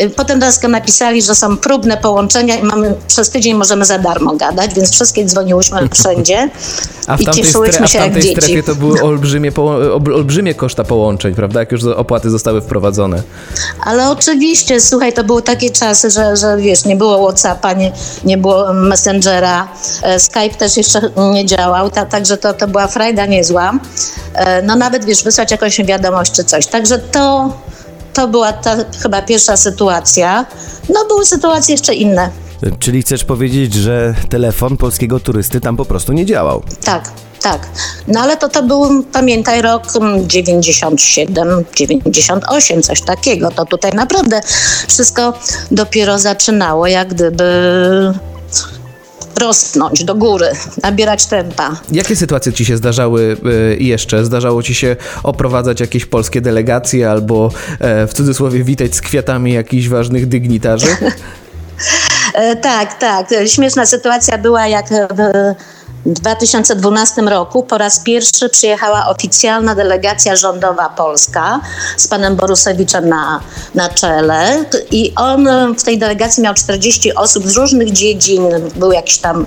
Y, 0.00 0.10
potem 0.10 0.38
do 0.40 0.46
nas 0.46 0.62
napisali, 0.62 1.22
że 1.22 1.34
są 1.34 1.56
próbne 1.56 1.96
połączenia 1.96 2.56
i 2.56 2.62
mamy, 2.62 2.94
przez 3.06 3.30
tydzień 3.30 3.54
możemy 3.54 3.84
za 3.84 3.98
darmo 3.98 4.36
gadać, 4.36 4.74
więc 4.74 4.92
wszystkie 4.92 5.24
dzwoniłyśmy 5.24 5.88
wszędzie 5.88 6.50
a 7.06 7.16
w 7.16 7.20
i 7.20 7.26
cieszyłyśmy 7.26 7.88
się 7.88 7.98
a 7.98 8.02
w 8.02 8.04
jak 8.04 8.12
tamtej 8.12 8.22
dzieci. 8.22 8.36
strefie 8.42 8.62
to 8.62 8.74
były 8.74 9.02
olbrzymie, 9.02 9.52
olbrzymie 10.14 10.54
koszta 10.54 10.84
połączeń, 10.84 11.34
prawda? 11.34 11.60
Jak 11.60 11.72
już 11.72 11.84
opłaty 11.84 12.30
zostały 12.30 12.60
wprowadzone. 12.60 13.22
Ale 13.84 14.10
oczywiście, 14.10 14.80
słuchaj, 14.80 15.12
to 15.12 15.24
były 15.24 15.42
takie 15.42 15.70
czasy, 15.70 16.10
że, 16.10 16.36
że 16.36 16.56
wiesz, 16.56 16.84
nie 16.84 16.96
było 16.96 17.26
Whatsappa, 17.26 17.72
nie, 17.72 17.92
nie 18.24 18.38
było 18.38 18.72
Messengera, 18.72 19.68
e, 20.02 20.20
Skype 20.20 20.54
też 20.58 20.76
jeszcze 20.76 21.00
nie 21.32 21.46
działał, 21.46 21.90
ta, 21.90 22.06
także 22.06 22.36
to, 22.36 22.54
to 22.54 22.68
była 22.68 22.86
frajda 22.86 23.26
niezła. 23.26 23.72
E, 24.34 24.62
No 24.62 24.76
nawet, 24.76 25.04
wiesz, 25.04 25.24
wysłać 25.24 25.50
jakąś 25.50 25.84
wiadomość 25.84 26.32
czy 26.32 26.44
coś. 26.44 26.66
Także 26.66 26.98
to, 26.98 27.52
to 28.14 28.28
była 28.28 28.52
ta 28.52 28.76
chyba 29.02 29.22
pierwsza 29.22 29.56
sytuacja. 29.56 30.46
No 30.88 31.04
były 31.08 31.26
sytuacje 31.26 31.74
jeszcze 31.74 31.94
inne. 31.94 32.30
Czyli 32.78 33.02
chcesz 33.02 33.24
powiedzieć, 33.24 33.74
że 33.74 34.14
telefon 34.28 34.76
polskiego 34.76 35.20
turysty 35.20 35.60
tam 35.60 35.76
po 35.76 35.84
prostu 35.84 36.12
nie 36.12 36.26
działał? 36.26 36.62
Tak, 36.84 37.10
tak. 37.42 37.68
No 38.08 38.20
ale 38.20 38.36
to 38.36 38.48
to 38.48 38.62
był, 38.62 39.04
pamiętaj, 39.12 39.62
rok 39.62 39.82
mm, 39.96 40.28
97, 40.28 41.64
98, 41.76 42.82
coś 42.82 43.00
takiego. 43.00 43.50
To 43.50 43.64
tutaj 43.64 43.92
naprawdę 43.92 44.40
wszystko 44.88 45.32
dopiero 45.70 46.18
zaczynało, 46.18 46.86
jak 46.86 47.08
gdyby 47.08 47.44
rosnąć 49.40 50.04
do 50.04 50.14
góry, 50.14 50.46
nabierać 50.82 51.26
tempa. 51.26 51.76
Jakie 51.92 52.16
sytuacje 52.16 52.52
ci 52.52 52.64
się 52.64 52.76
zdarzały 52.76 53.36
y, 53.46 53.82
jeszcze? 53.82 54.24
Zdarzało 54.24 54.62
ci 54.62 54.74
się 54.74 54.96
oprowadzać 55.22 55.80
jakieś 55.80 56.06
polskie 56.06 56.40
delegacje 56.40 57.10
albo 57.10 57.50
e, 57.80 58.06
w 58.06 58.14
cudzysłowie 58.14 58.64
witać 58.64 58.94
z 58.94 59.00
kwiatami 59.00 59.52
jakichś 59.52 59.88
ważnych 59.88 60.28
dygnitarzy? 60.28 60.86
E, 62.34 62.56
tak, 62.56 62.98
tak. 62.98 63.26
Śmieszna 63.46 63.86
sytuacja 63.86 64.38
była, 64.38 64.66
jak 64.66 64.86
2012 66.06 67.22
roku 67.22 67.62
po 67.62 67.78
raz 67.78 68.00
pierwszy 68.00 68.48
przyjechała 68.48 69.06
oficjalna 69.06 69.74
delegacja 69.74 70.36
rządowa 70.36 70.88
polska 70.88 71.60
z 71.96 72.08
panem 72.08 72.36
Borusewiczem 72.36 73.08
na, 73.08 73.40
na 73.74 73.88
czele 73.88 74.64
i 74.90 75.12
on 75.16 75.48
w 75.78 75.82
tej 75.82 75.98
delegacji 75.98 76.42
miał 76.42 76.54
40 76.54 77.14
osób 77.14 77.46
z 77.46 77.56
różnych 77.56 77.92
dziedzin. 77.92 78.42
Był 78.76 78.92
jakiś 78.92 79.18
tam 79.18 79.46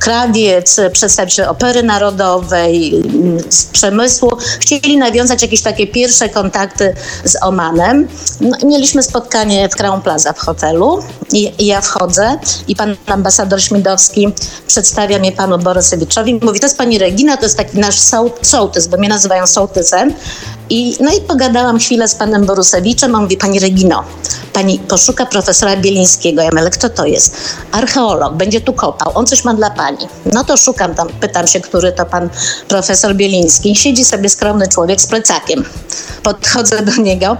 krawiec, 0.00 0.80
przedstawiciel 0.92 1.48
opery 1.48 1.82
narodowej, 1.82 3.02
z 3.50 3.64
przemysłu. 3.64 4.32
Chcieli 4.60 4.96
nawiązać 4.96 5.42
jakieś 5.42 5.62
takie 5.62 5.86
pierwsze 5.86 6.28
kontakty 6.28 6.94
z 7.24 7.36
Omanem. 7.42 8.08
No, 8.40 8.56
mieliśmy 8.64 9.02
spotkanie 9.02 9.68
w 9.68 9.76
Crown 9.76 10.02
Plaza 10.02 10.32
w 10.32 10.38
hotelu 10.38 11.02
i, 11.32 11.66
ja 11.66 11.80
wchodzę 11.80 12.38
i 12.68 12.76
pan 12.76 12.96
ambasador 13.06 13.62
Śmidowski 13.62 14.28
przedstawia 14.66 15.18
mnie 15.18 15.32
panu 15.32 15.58
Borysewiczowi. 15.58 16.40
Mówi, 16.42 16.60
to 16.60 16.66
jest 16.66 16.78
pani 16.78 16.98
Regina, 16.98 17.36
to 17.36 17.42
jest 17.42 17.56
taki 17.56 17.78
nasz 17.78 17.98
soł- 17.98 18.30
sołtys, 18.42 18.86
bo 18.86 18.96
mnie 18.96 19.08
nazywają 19.08 19.46
sołtysem. 19.46 20.14
I, 20.70 20.96
no 21.00 21.14
i 21.14 21.20
pogadałam 21.20 21.78
chwilę 21.78 22.08
z 22.08 22.14
panem 22.14 22.46
Borusewiczem, 22.46 23.14
on 23.14 23.22
mówi, 23.22 23.36
pani 23.36 23.60
Regino, 23.60 24.04
pani 24.52 24.78
poszuka 24.78 25.26
profesora 25.26 25.76
Bielińskiego. 25.76 26.42
Ja 26.42 26.50
mówię, 26.56 26.70
kto 26.70 26.88
to 26.88 27.06
jest? 27.06 27.36
Archeolog, 27.72 28.34
będzie 28.34 28.60
tu 28.60 28.72
kopał, 28.72 29.12
on 29.14 29.26
coś 29.26 29.35
ma 29.44 29.54
dla 29.54 29.70
pani. 29.70 30.08
No 30.32 30.44
to 30.44 30.56
szukam 30.56 30.94
tam, 30.94 31.08
pytam 31.08 31.46
się, 31.46 31.60
który 31.60 31.92
to 31.92 32.06
pan 32.06 32.28
profesor 32.68 33.14
Bieliński. 33.14 33.76
Siedzi 33.76 34.04
sobie 34.04 34.28
skromny 34.28 34.68
człowiek 34.68 35.00
z 35.00 35.06
plecakiem. 35.06 35.64
Podchodzę 36.22 36.82
do 36.82 37.02
niego, 37.02 37.36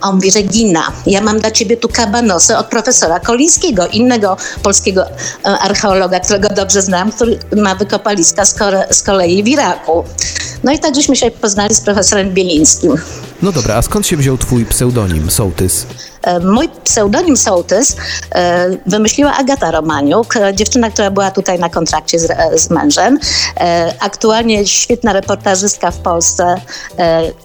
on 0.00 0.14
mówi, 0.14 0.30
Regina, 0.30 0.92
ja 1.06 1.20
mam 1.20 1.40
dla 1.40 1.50
ciebie 1.50 1.76
tu 1.76 1.88
kabanosy 1.88 2.56
od 2.56 2.66
profesora 2.66 3.20
Kolińskiego, 3.20 3.86
innego 3.86 4.36
polskiego 4.62 5.06
e, 5.06 5.48
archeologa, 5.48 6.20
którego 6.20 6.48
dobrze 6.48 6.82
znam, 6.82 7.12
który 7.12 7.38
ma 7.56 7.74
wykopaliska 7.74 8.44
z, 8.44 8.54
z 8.90 9.02
kolei 9.02 9.42
w 9.42 9.48
Iraku. 9.48 10.04
No 10.64 10.72
i 10.72 10.78
tak 10.78 10.94
żeśmy 10.94 11.16
się 11.16 11.30
poznali 11.30 11.74
z 11.74 11.80
profesorem 11.80 12.30
Bielińskim. 12.34 12.96
No 13.42 13.52
dobra, 13.52 13.74
a 13.76 13.82
skąd 13.82 14.06
się 14.06 14.16
wziął 14.16 14.38
twój 14.38 14.66
pseudonim, 14.66 15.30
Sołtys? 15.30 15.86
E, 16.22 16.40
Mój 16.40 16.68
pseudonim 16.84 17.36
Sołtys 17.36 17.96
e, 18.34 18.70
wymyśliła 18.86 19.36
Agata 19.36 19.70
Romaniuk, 19.70 20.36
e, 20.36 20.54
dziewczyna, 20.54 20.90
która 20.90 21.10
była 21.10 21.30
tutaj 21.30 21.58
na 21.58 21.68
kontrakcie 21.68 22.18
z, 22.18 22.32
z 22.56 22.70
mężem. 22.70 23.18
Aktualnie 24.00 24.66
świetna 24.66 25.12
reportażystka 25.12 25.90
w 25.90 25.98
Polsce 25.98 26.54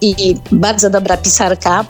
i 0.00 0.36
bardzo 0.52 0.90
dobra 0.90 1.16
pisarka. 1.16 1.84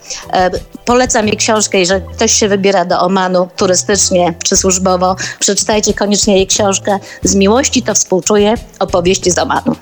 Polecam 0.84 1.28
jej 1.28 1.36
książkę, 1.36 1.78
jeżeli 1.78 2.04
ktoś 2.16 2.32
się 2.32 2.48
wybiera 2.48 2.84
do 2.84 3.00
Omanu 3.00 3.48
turystycznie 3.56 4.34
czy 4.44 4.56
służbowo, 4.56 5.16
przeczytajcie 5.40 5.94
koniecznie 5.94 6.36
jej 6.36 6.46
książkę 6.46 6.98
Z 7.22 7.34
miłości 7.34 7.82
to 7.82 7.94
współczuję, 7.94 8.54
opowieści 8.78 9.30
z 9.30 9.38
Omanu. 9.38 9.76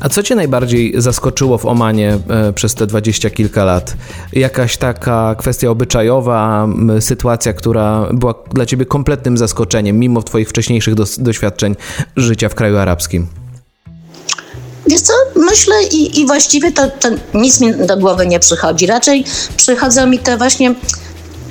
A 0.00 0.08
co 0.08 0.22
cię 0.22 0.34
najbardziej 0.34 0.94
zaskoczyło 0.96 1.58
w 1.58 1.66
Omanie 1.66 2.18
e, 2.28 2.52
przez 2.52 2.74
te 2.74 2.86
dwadzieścia 2.86 3.30
kilka 3.30 3.64
lat? 3.64 3.94
Jakaś 4.32 4.76
taka 4.76 5.34
kwestia 5.38 5.70
obyczajowa, 5.70 6.68
sytuacja, 7.00 7.52
która 7.52 8.06
była 8.12 8.34
dla 8.54 8.66
ciebie 8.66 8.86
kompletnym 8.86 9.38
zaskoczeniem, 9.38 9.98
mimo 9.98 10.22
twoich 10.22 10.48
wcześniejszych 10.48 10.94
doświadczeń 11.18 11.76
życia 12.16 12.48
w 12.48 12.54
kraju 12.54 12.76
arabskim? 12.76 13.26
Wiesz 14.86 15.00
co, 15.00 15.12
myślę 15.36 15.84
i, 15.92 16.20
i 16.20 16.26
właściwie 16.26 16.72
to, 16.72 16.90
to 16.90 17.08
nic 17.34 17.60
mi 17.60 17.74
do 17.86 17.96
głowy 17.96 18.26
nie 18.26 18.38
przychodzi. 18.38 18.86
Raczej 18.86 19.24
przychodzą 19.56 20.06
mi 20.06 20.18
te 20.18 20.36
właśnie 20.36 20.74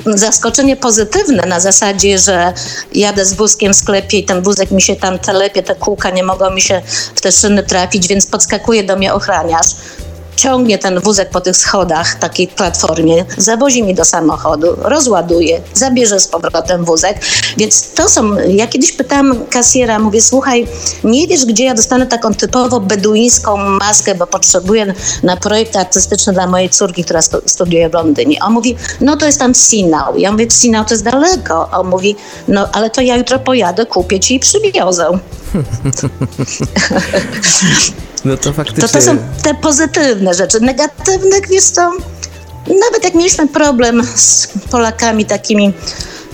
zaskoczenie 0.06 0.76
pozytywne 0.76 1.46
na 1.46 1.60
zasadzie, 1.60 2.20
że 2.20 2.54
jadę 2.94 3.26
z 3.26 3.34
wózkiem 3.34 3.74
w 3.74 3.76
sklepie 3.76 4.18
i 4.18 4.26
ten 4.26 4.42
wózek 4.42 4.72
mi 4.72 4.82
się 4.82 4.96
tam 4.96 5.20
telepie, 5.20 5.64
te 5.64 5.76
kółka 5.76 6.10
nie 6.10 6.24
mogą 6.24 6.52
mi 6.52 6.62
się 6.62 6.82
w 7.16 7.22
te 7.22 7.32
szyny 7.32 7.64
trafić, 7.64 8.08
więc 8.08 8.26
podskakuje 8.26 8.84
do 8.84 8.96
mnie 8.96 9.14
ochraniarz. 9.14 9.68
Ciągnie 10.40 10.78
ten 10.78 11.00
wózek 11.00 11.30
po 11.30 11.42
tych 11.42 11.58
schodach, 11.58 12.16
takiej 12.16 12.48
platformie, 12.48 13.26
zawozi 13.38 13.84
mi 13.84 13.96
do 13.96 14.06
samochodu, 14.06 14.68
rozładuje, 14.78 15.62
zabierze 15.74 16.20
z 16.20 16.28
powrotem 16.28 16.86
wózek. 16.86 17.18
Więc 17.58 17.92
to 17.94 18.10
są, 18.10 18.36
ja 18.48 18.68
kiedyś 18.68 18.92
pytałam 18.92 19.46
kasjera, 19.46 20.00
mówię, 20.00 20.22
słuchaj, 20.22 20.68
nie 21.04 21.28
wiesz, 21.28 21.46
gdzie 21.46 21.64
ja 21.66 21.74
dostanę 21.74 22.08
taką 22.08 22.34
typowo 22.34 22.80
beduińską 22.80 23.58
maskę, 23.58 24.16
bo 24.16 24.28
potrzebuję 24.28 24.94
na 25.24 25.38
projekt 25.38 25.76
artystyczny 25.76 26.34
dla 26.34 26.48
mojej 26.48 26.70
córki, 26.70 27.04
która 27.04 27.22
stu- 27.22 27.42
studiuje 27.46 27.90
w 27.90 27.94
Londynie. 27.94 28.38
On 28.44 28.54
mówi, 28.54 28.76
no 29.02 29.18
to 29.18 29.26
jest 29.26 29.40
tam 29.40 29.56
Sinał. 29.56 30.18
Ja 30.18 30.32
mówię, 30.32 30.52
Sinał 30.52 30.86
to 30.86 30.94
jest 30.94 31.04
daleko. 31.04 31.70
On 31.72 31.88
mówi, 31.88 32.16
no 32.48 32.70
ale 32.74 32.90
to 32.90 33.02
ja 33.02 33.16
jutro 33.18 33.40
pojadę, 33.40 33.86
kupię 33.86 34.20
ci 34.20 34.36
i 34.36 34.40
przywiozę. 34.40 35.20
No 38.26 38.38
to 38.38 38.54
faktycznie... 38.54 38.88
To 38.88 38.94
to 38.94 39.02
są 39.02 39.18
te 39.44 39.54
pozytywne 39.54 40.34
rzeczy. 40.34 40.60
Negatywnych, 40.62 41.48
wiesz 41.50 41.64
co, 41.64 41.92
nawet 42.68 43.04
jak 43.04 43.16
mieliśmy 43.16 43.48
problem 43.48 44.04
z 44.16 44.48
Polakami 44.72 45.26
takimi 45.26 45.74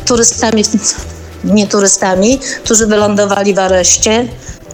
turystami, 0.06 0.64
nie 1.44 1.68
turystami, 1.68 2.40
którzy 2.64 2.88
wylądowali 2.88 3.54
w 3.54 3.60
areszcie, 3.60 4.28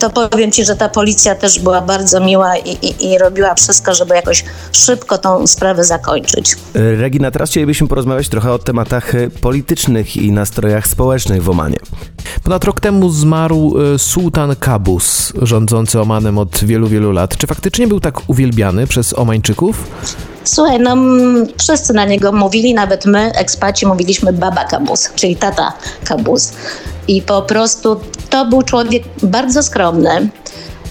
to 0.10 0.30
powiem 0.30 0.52
Ci, 0.52 0.66
że 0.66 0.76
ta 0.76 0.90
policja 0.90 1.36
też 1.36 1.60
była 1.60 1.82
bardzo 1.82 2.20
miła 2.20 2.58
i, 2.58 2.70
i, 2.70 3.12
i 3.12 3.18
robiła 3.18 3.56
wszystko, 3.56 3.94
żeby 3.94 4.16
jakoś 4.16 4.46
szybko 4.72 5.18
tą 5.18 5.48
sprawę 5.48 5.84
zakończyć. 5.84 6.56
Regina, 6.74 7.32
teraz 7.32 7.50
chcielibyśmy 7.50 7.88
porozmawiać 7.88 8.30
trochę 8.30 8.52
o 8.52 8.60
tematach 8.60 9.16
e, 9.16 9.30
politycznych 9.30 10.18
i 10.18 10.32
nastrojach 10.32 10.88
społecznych 10.88 11.44
w 11.44 11.50
Omanie. 11.50 11.78
Ponad 12.44 12.64
rok 12.64 12.80
temu 12.80 13.10
zmarł 13.10 13.76
e, 13.94 14.00
sułtan 14.00 14.56
Kabus, 14.56 15.34
rządzący 15.42 16.02
Omanem 16.02 16.38
od 16.38 16.64
wielu, 16.64 16.88
wielu 16.88 17.12
lat. 17.12 17.38
Czy 17.38 17.48
faktycznie 17.48 17.88
był 17.88 18.00
tak 18.00 18.30
uwielbiany 18.30 18.88
przez 18.88 19.14
Omańczyków? 19.14 19.88
Słuchaj, 20.44 20.80
no 20.80 20.96
wszyscy 21.58 21.94
na 21.94 22.06
niego 22.06 22.32
mówili, 22.32 22.74
nawet 22.74 23.06
my, 23.06 23.32
ekspaci, 23.32 23.86
mówiliśmy 23.86 24.34
baba 24.34 24.66
Kabus, 24.66 25.10
czyli 25.16 25.36
tata 25.36 25.74
Kabus. 26.04 26.54
I 27.08 27.22
po 27.22 27.42
prostu 27.42 28.00
to 28.30 28.46
był 28.46 28.62
człowiek 28.62 29.04
bardzo 29.24 29.64
skromny, 29.64 30.30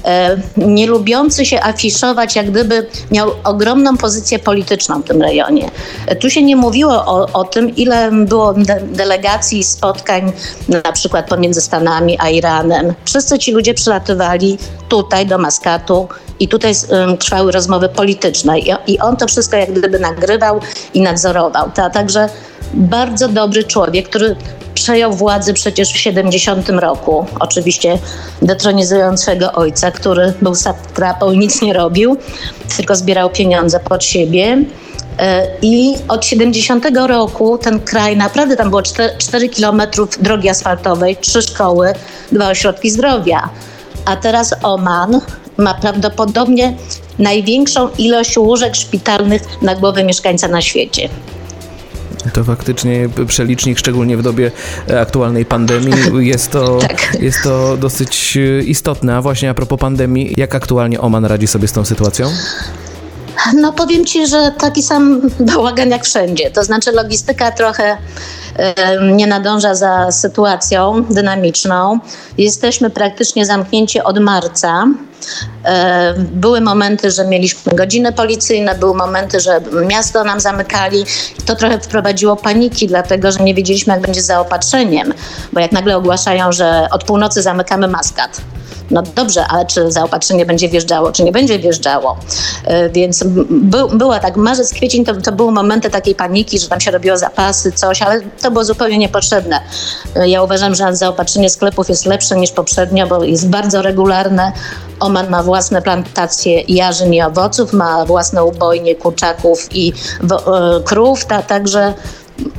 e, 0.05 0.37
nie 0.57 0.87
lubiący 0.87 1.47
się 1.47 1.63
afiszować, 1.63 2.37
jak 2.37 2.51
gdyby 2.51 2.87
miał 3.11 3.31
ogromną 3.45 3.97
pozycję 3.97 4.39
polityczną 4.39 5.03
w 5.03 5.05
tym 5.05 5.23
rejonie. 5.23 5.71
E, 6.07 6.17
Tu 6.17 6.31
się 6.31 6.43
nie 6.43 6.57
mówiło 6.57 6.93
o, 6.93 7.29
o 7.33 7.45
tym, 7.45 7.77
ile 7.77 8.11
było 8.13 8.55
de- 8.55 8.83
delegacji, 8.93 9.65
spotkań 9.65 10.33
na 10.85 10.93
przykład 10.93 11.29
pomiędzy 11.29 11.61
Stanami 11.61 12.17
a 12.21 12.29
Iranem. 12.29 12.95
Wszyscy 13.05 13.39
ci 13.39 13.53
ludzie 13.53 13.75
przylatywali 13.75 14.59
tutaj 14.89 15.27
do 15.27 15.39
Maskatu 15.39 16.09
i 16.41 16.49
tutaj 16.49 16.73
um, 16.89 17.19
trwały 17.19 17.53
rozmowy 17.53 17.89
polityczne 17.89 18.59
I, 18.59 18.73
i 18.87 18.99
on 18.99 19.17
to 19.17 19.27
wszystko 19.27 19.57
jak 19.57 19.73
gdyby 19.73 19.99
nagrywał 19.99 20.61
i 20.95 21.01
nadzorował. 21.01 21.71
Ta, 21.71 21.91
także 21.91 22.29
bardzo 22.75 23.29
dobry 23.29 23.65
człowiek, 23.65 24.09
który 24.09 24.37
przejął 24.91 25.13
władzę 25.13 25.55
przecież 25.55 25.93
w 25.93 25.97
70 25.97 26.69
roku, 26.69 27.27
oczywiście 27.41 27.99
detronizując 28.43 29.21
swego 29.21 29.53
ojca, 29.53 29.91
który 29.91 30.33
był 30.43 30.55
satrapą 30.55 31.33
i 31.33 31.39
nic 31.39 31.63
nie 31.63 31.73
robił, 31.73 32.17
tylko 32.77 32.97
zbierał 32.97 33.31
pieniądze 33.31 33.81
pod 33.81 34.05
siebie. 34.05 34.65
E, 35.19 35.47
I 35.63 35.95
od 36.09 36.25
70 36.25 36.85
roku 37.07 37.59
ten 37.59 37.81
kraj, 37.81 38.17
naprawdę 38.17 38.57
tam 38.57 38.71
było 38.71 38.83
4, 38.83 39.13
4 39.19 39.49
kilometrów 39.49 40.23
drogi 40.23 40.49
asfaltowej, 40.49 41.17
trzy 41.17 41.43
szkoły, 41.43 41.93
dwa 42.33 42.49
ośrodki 42.49 42.91
zdrowia. 42.91 43.49
A 44.05 44.17
teraz 44.17 44.55
Oman 44.63 45.21
ma 45.57 45.75
prawdopodobnie 45.75 46.75
największą 47.19 47.89
ilość 47.99 48.39
łóżek 48.39 48.77
szpitalnych 48.77 49.43
na 49.63 49.75
głowę 49.75 50.05
mieszkańca 50.05 50.49
na 50.49 50.61
świecie. 50.61 51.09
To 52.33 52.45
faktycznie 52.45 53.09
przelicznik, 53.27 53.79
szczególnie 53.79 54.17
w 54.17 54.23
dobie 54.23 54.51
e, 54.91 55.01
aktualnej 55.01 55.45
pandemii, 55.45 55.95
jest 56.33 56.51
to, 56.51 56.79
Tak. 56.79 57.17
jest 57.21 57.43
to 57.43 57.77
dosyć 57.77 58.37
e, 58.37 58.63
istotne. 58.63 59.17
A 59.17 59.23
właśnie 59.23 59.51
a 59.51 59.55
propos 59.55 59.81
pandemii, 59.81 60.35
jak 60.37 60.55
aktualnie 60.55 61.01
Oman 61.01 61.25
radzi 61.25 61.47
sobie 61.47 61.69
z 61.69 61.73
tą 61.73 61.85
sytuacją? 61.85 62.31
No 63.55 63.73
powiem 63.73 64.05
Ci, 64.05 64.27
że 64.27 64.53
taki 64.59 64.83
sam 64.83 65.21
bałagan 65.55 65.91
jak 65.91 66.05
wszędzie. 66.05 66.51
To 66.51 66.65
znaczy 66.65 66.93
logistyka 66.93 67.51
trochę 67.51 67.97
nie 69.13 69.27
nadąża 69.27 69.75
za 69.75 70.13
sytuacją 70.13 71.05
dynamiczną. 71.11 71.99
Jesteśmy 72.39 72.91
praktycznie 72.91 73.47
zamknięci 73.47 74.01
od 74.01 74.21
marca. 74.21 74.87
E, 75.65 76.15
Były 76.19 76.61
momenty, 76.61 77.11
że 77.11 77.25
mieliśmy 77.25 77.73
godziny 77.73 78.13
policyjne, 78.13 78.75
były 78.75 78.95
momenty, 78.95 79.41
że 79.41 79.61
miasto 79.87 80.25
nam 80.25 80.41
zamykali. 80.41 81.05
To 81.47 81.57
trochę 81.57 81.79
wprowadziło 81.81 82.37
paniki, 82.37 82.87
dlatego 82.89 83.33
że 83.33 83.39
nie 83.45 83.55
wiedzieliśmy, 83.55 83.93
jak 83.93 84.03
będzie 84.03 84.23
zaopatrzeniem, 84.23 85.15
bo 85.53 85.61
jak 85.61 85.73
nagle 85.73 85.97
ogłaszają, 85.97 86.53
że 86.53 86.87
od 86.91 87.05
północy 87.05 87.43
zamykamy 87.43 87.89
maskat. 87.89 88.41
No 88.91 89.03
dobrze, 89.03 89.45
ale 89.47 89.67
czy 89.67 89.91
zaopatrzenie 89.93 90.47
będzie 90.47 90.69
wjeżdżało, 90.69 91.13
czy 91.13 91.25
nie 91.25 91.33
będzie 91.33 91.59
wjeżdżało? 91.59 92.17
E, 92.65 92.89
Więc 92.91 93.25
był, 93.51 93.89
była 93.89 94.19
tak, 94.19 94.37
marzec, 94.37 94.73
kwiecień 94.75 95.05
to, 95.05 95.15
to 95.15 95.33
były 95.33 95.53
momenty 95.53 95.91
takiej 95.91 96.15
paniki, 96.15 96.59
że 96.59 96.69
tam 96.69 96.81
się 96.81 96.91
robiło 96.91 97.17
zapasy, 97.19 97.73
coś, 97.73 98.03
ale 98.03 98.21
to 98.43 98.51
było 98.51 98.65
zupełnie 98.65 98.99
niepotrzebne. 98.99 99.61
E, 100.17 100.29
Ja 100.29 100.43
uważam, 100.43 100.75
że 100.75 100.97
zaopatrzenie 100.97 101.51
sklepów 101.51 101.89
jest 101.89 102.07
lepsze 102.07 102.37
niż 102.37 102.51
poprzednio, 102.51 103.07
bo 103.07 103.25
jest 103.25 103.49
bardzo 103.49 103.83
regularne. 103.83 104.53
Oman 105.01 105.31
ma 105.31 105.43
własne 105.51 105.83
plantacje 105.83 106.61
jarzyn 106.61 107.15
i 107.15 107.23
owoców, 107.23 107.73
ma 107.73 108.05
własne 108.05 108.45
ubojnie 108.45 108.95
kurczaków 108.95 109.69
i 109.73 109.93
e, 109.93 110.81
krów, 110.85 111.27
ta, 111.27 111.43
także 111.43 111.95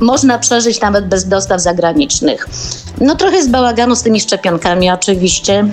można 0.00 0.38
przeżyć 0.38 0.80
nawet 0.80 1.08
bez 1.08 1.28
dostaw 1.28 1.60
zagranicznych. 1.60 2.48
No 3.00 3.16
trochę 3.16 3.36
jest 3.36 3.50
bałaganu 3.50 3.96
z 3.96 4.02
tymi 4.02 4.20
szczepionkami 4.20 4.90
oczywiście. 4.90 5.68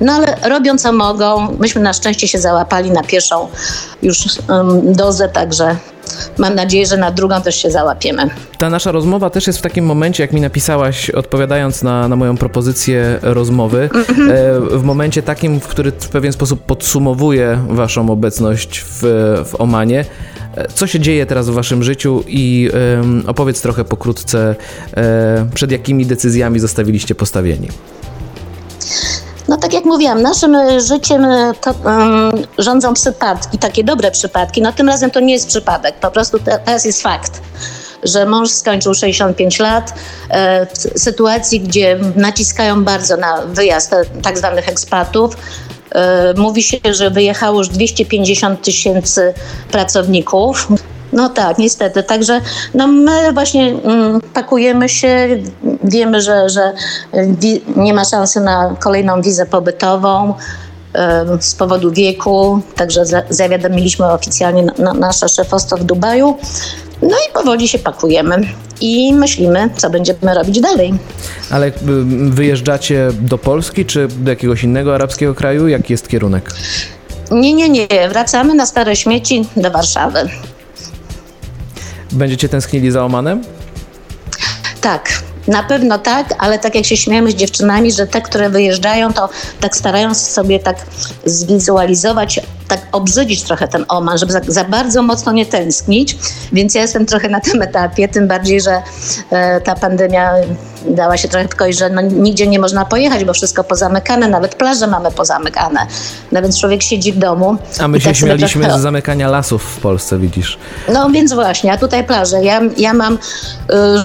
No 0.00 0.12
ale 0.12 0.36
robią 0.48 0.78
co 0.78 0.92
mogą. 0.92 1.56
Myśmy 1.58 1.80
na 1.80 1.92
szczęście 1.92 2.28
się 2.28 2.38
załapali 2.38 2.90
na 2.90 3.02
pierwszą 3.02 3.48
już 4.02 4.24
um, 4.48 4.92
dozę, 4.92 5.28
także 5.28 5.76
mam 6.38 6.54
nadzieję, 6.54 6.86
że 6.86 6.96
na 6.96 7.10
drugą 7.10 7.42
też 7.42 7.56
się 7.62 7.70
załapiemy. 7.70 8.30
Ta 8.58 8.70
nasza 8.70 8.92
rozmowa 8.92 9.30
też 9.30 9.46
jest 9.46 9.58
w 9.58 9.62
takim 9.62 9.86
momencie, 9.86 10.22
jak 10.22 10.32
mi 10.32 10.40
napisałaś, 10.40 11.10
odpowiadając 11.10 11.82
na, 11.82 12.08
na 12.08 12.16
moją 12.16 12.36
propozycję 12.36 13.18
rozmowy, 13.22 13.90
e, 13.94 14.78
w 14.78 14.82
momencie 14.84 15.22
takim, 15.22 15.60
w 15.60 15.66
który 15.66 15.92
w 15.92 16.08
pewien 16.08 16.32
sposób 16.32 16.62
podsumowuje 16.62 17.58
waszą 17.68 18.10
obecność 18.10 18.80
w, 18.80 19.00
w 19.46 19.60
Omanie. 19.60 20.04
E, 20.56 20.68
Co 20.68 20.86
się 20.86 21.00
dzieje 21.00 21.26
teraz 21.26 21.50
w 21.50 21.52
waszym 21.52 21.82
życiu 21.82 22.24
i 22.26 22.70
em, 23.00 23.24
opowiedz 23.26 23.62
trochę 23.62 23.84
pokrótce, 23.84 24.56
e, 24.96 25.46
przed 25.54 25.70
jakimi 25.70 26.06
decyzjami 26.06 26.60
zostawiliście 26.60 27.14
postawieni. 27.14 27.68
No 29.48 29.56
tak 29.56 29.72
jak 29.72 29.84
mówiłam, 29.84 30.22
naszym 30.22 30.54
e, 30.54 30.80
życiem 30.80 31.24
e, 31.24 31.52
to, 31.60 31.74
um, 31.84 32.32
rządzą 32.58 32.94
przypadki, 32.94 33.58
takie 33.58 33.84
dobre 33.84 34.10
przypadki. 34.10 34.62
No 34.62 34.72
tym 34.72 34.88
razem 34.88 35.10
to 35.10 35.20
nie 35.20 35.32
jest 35.32 35.48
przypadek, 35.48 35.94
po 35.94 36.10
prostu 36.10 36.38
te, 36.38 36.58
teraz 36.58 36.84
jest 36.84 37.02
fakt 37.02 37.40
że 38.02 38.26
mąż 38.26 38.50
skończył 38.50 38.94
65 38.94 39.58
lat 39.58 39.94
e, 40.30 40.66
w 40.66 41.00
sytuacji, 41.00 41.60
gdzie 41.60 41.98
naciskają 42.16 42.84
bardzo 42.84 43.16
na 43.16 43.46
wyjazd 43.46 43.92
e, 43.92 44.04
tak 44.22 44.38
zwanych 44.38 44.68
ekspatów. 44.68 45.36
Mówi 46.36 46.62
się, 46.62 46.78
że 46.90 47.10
wyjechało 47.10 47.58
już 47.58 47.68
250 47.68 48.62
tysięcy 48.62 49.34
pracowników. 49.70 50.68
No 51.18 51.28
tak, 51.28 51.58
niestety. 51.58 52.02
Także 52.02 52.40
no 52.74 52.86
my 52.86 53.32
właśnie 53.32 53.68
mm, 53.70 54.20
pakujemy 54.34 54.88
się, 54.88 55.28
wiemy, 55.84 56.20
że, 56.22 56.48
że 56.48 56.72
wi- 57.40 57.62
nie 57.76 57.94
ma 57.94 58.04
szansy 58.04 58.40
na 58.40 58.76
kolejną 58.80 59.22
wizę 59.22 59.46
pobytową 59.46 60.34
em, 60.92 61.42
z 61.42 61.54
powodu 61.54 61.90
wieku, 61.92 62.60
także 62.76 63.06
za- 63.06 63.22
zawiadomiliśmy 63.30 64.06
oficjalnie 64.06 64.62
na, 64.62 64.72
na 64.78 64.92
nasze 64.94 65.28
szefostwo 65.28 65.76
w 65.76 65.84
Dubaju. 65.84 66.36
No 67.02 67.16
i 67.30 67.32
powoli 67.34 67.68
się 67.68 67.78
pakujemy 67.78 68.40
i 68.80 69.12
myślimy, 69.14 69.70
co 69.76 69.90
będziemy 69.90 70.34
robić 70.34 70.60
dalej. 70.60 70.94
Ale 71.50 71.66
y, 71.66 71.72
wyjeżdżacie 72.30 73.08
do 73.20 73.38
Polski 73.38 73.84
czy 73.86 74.08
do 74.08 74.30
jakiegoś 74.30 74.64
innego 74.64 74.94
arabskiego 74.94 75.34
kraju? 75.34 75.68
Jaki 75.68 75.92
jest 75.92 76.08
kierunek? 76.08 76.50
Nie, 77.30 77.54
nie, 77.54 77.68
nie, 77.68 77.86
wracamy 78.08 78.54
na 78.54 78.66
stare 78.66 78.96
śmieci 78.96 79.44
do 79.56 79.70
Warszawy. 79.70 80.18
Będziecie 82.12 82.48
tęsknili 82.48 82.90
za 82.90 83.04
Omanem? 83.04 83.44
Tak, 84.80 85.22
na 85.48 85.62
pewno 85.62 85.98
tak, 85.98 86.34
ale 86.38 86.58
tak 86.58 86.74
jak 86.74 86.84
się 86.84 86.96
śmiejemy 86.96 87.30
z 87.30 87.34
dziewczynami, 87.34 87.92
że 87.92 88.06
te, 88.06 88.20
które 88.20 88.50
wyjeżdżają, 88.50 89.12
to 89.12 89.28
tak 89.60 89.76
starają 89.76 90.08
się 90.08 90.14
sobie 90.14 90.58
tak 90.58 90.76
zwizualizować, 91.24 92.40
tak 92.68 92.80
obrzydzić 92.92 93.42
trochę 93.42 93.68
ten 93.68 93.84
Oman, 93.88 94.18
żeby 94.18 94.32
za, 94.32 94.40
za 94.46 94.64
bardzo 94.64 95.02
mocno 95.02 95.32
nie 95.32 95.46
tęsknić. 95.46 96.16
Więc 96.52 96.74
ja 96.74 96.82
jestem 96.82 97.06
trochę 97.06 97.28
na 97.28 97.40
tym 97.40 97.62
etapie, 97.62 98.08
tym 98.08 98.28
bardziej, 98.28 98.60
że 98.60 98.82
e, 99.30 99.60
ta 99.60 99.74
pandemia 99.74 100.32
dała 100.86 101.16
się 101.16 101.28
trochę 101.28 101.48
kość, 101.48 101.78
że 101.78 101.90
no, 101.90 102.00
nigdzie 102.00 102.46
nie 102.46 102.58
można 102.58 102.84
pojechać, 102.84 103.24
bo 103.24 103.32
wszystko 103.32 103.64
pozamykane, 103.64 104.28
nawet 104.28 104.54
plaże 104.54 104.86
mamy 104.86 105.10
pozamykane. 105.10 105.86
No 106.32 106.42
więc 106.42 106.60
człowiek 106.60 106.82
siedzi 106.82 107.12
w 107.12 107.18
domu. 107.18 107.56
A 107.80 107.88
my 107.88 108.00
się 108.00 108.08
tak 108.08 108.16
śmialiśmy 108.16 108.62
trochę- 108.64 108.78
z 108.78 108.82
zamykania 108.82 109.28
lasów 109.28 109.62
w 109.62 109.80
Polsce, 109.80 110.18
widzisz. 110.18 110.58
no 110.92 111.10
więc 111.10 111.32
właśnie, 111.32 111.72
a 111.72 111.76
tutaj 111.76 112.04
plażę. 112.04 112.44
Ja, 112.44 112.60
ja 112.76 112.94
mam 112.94 113.14
y, 113.14 113.18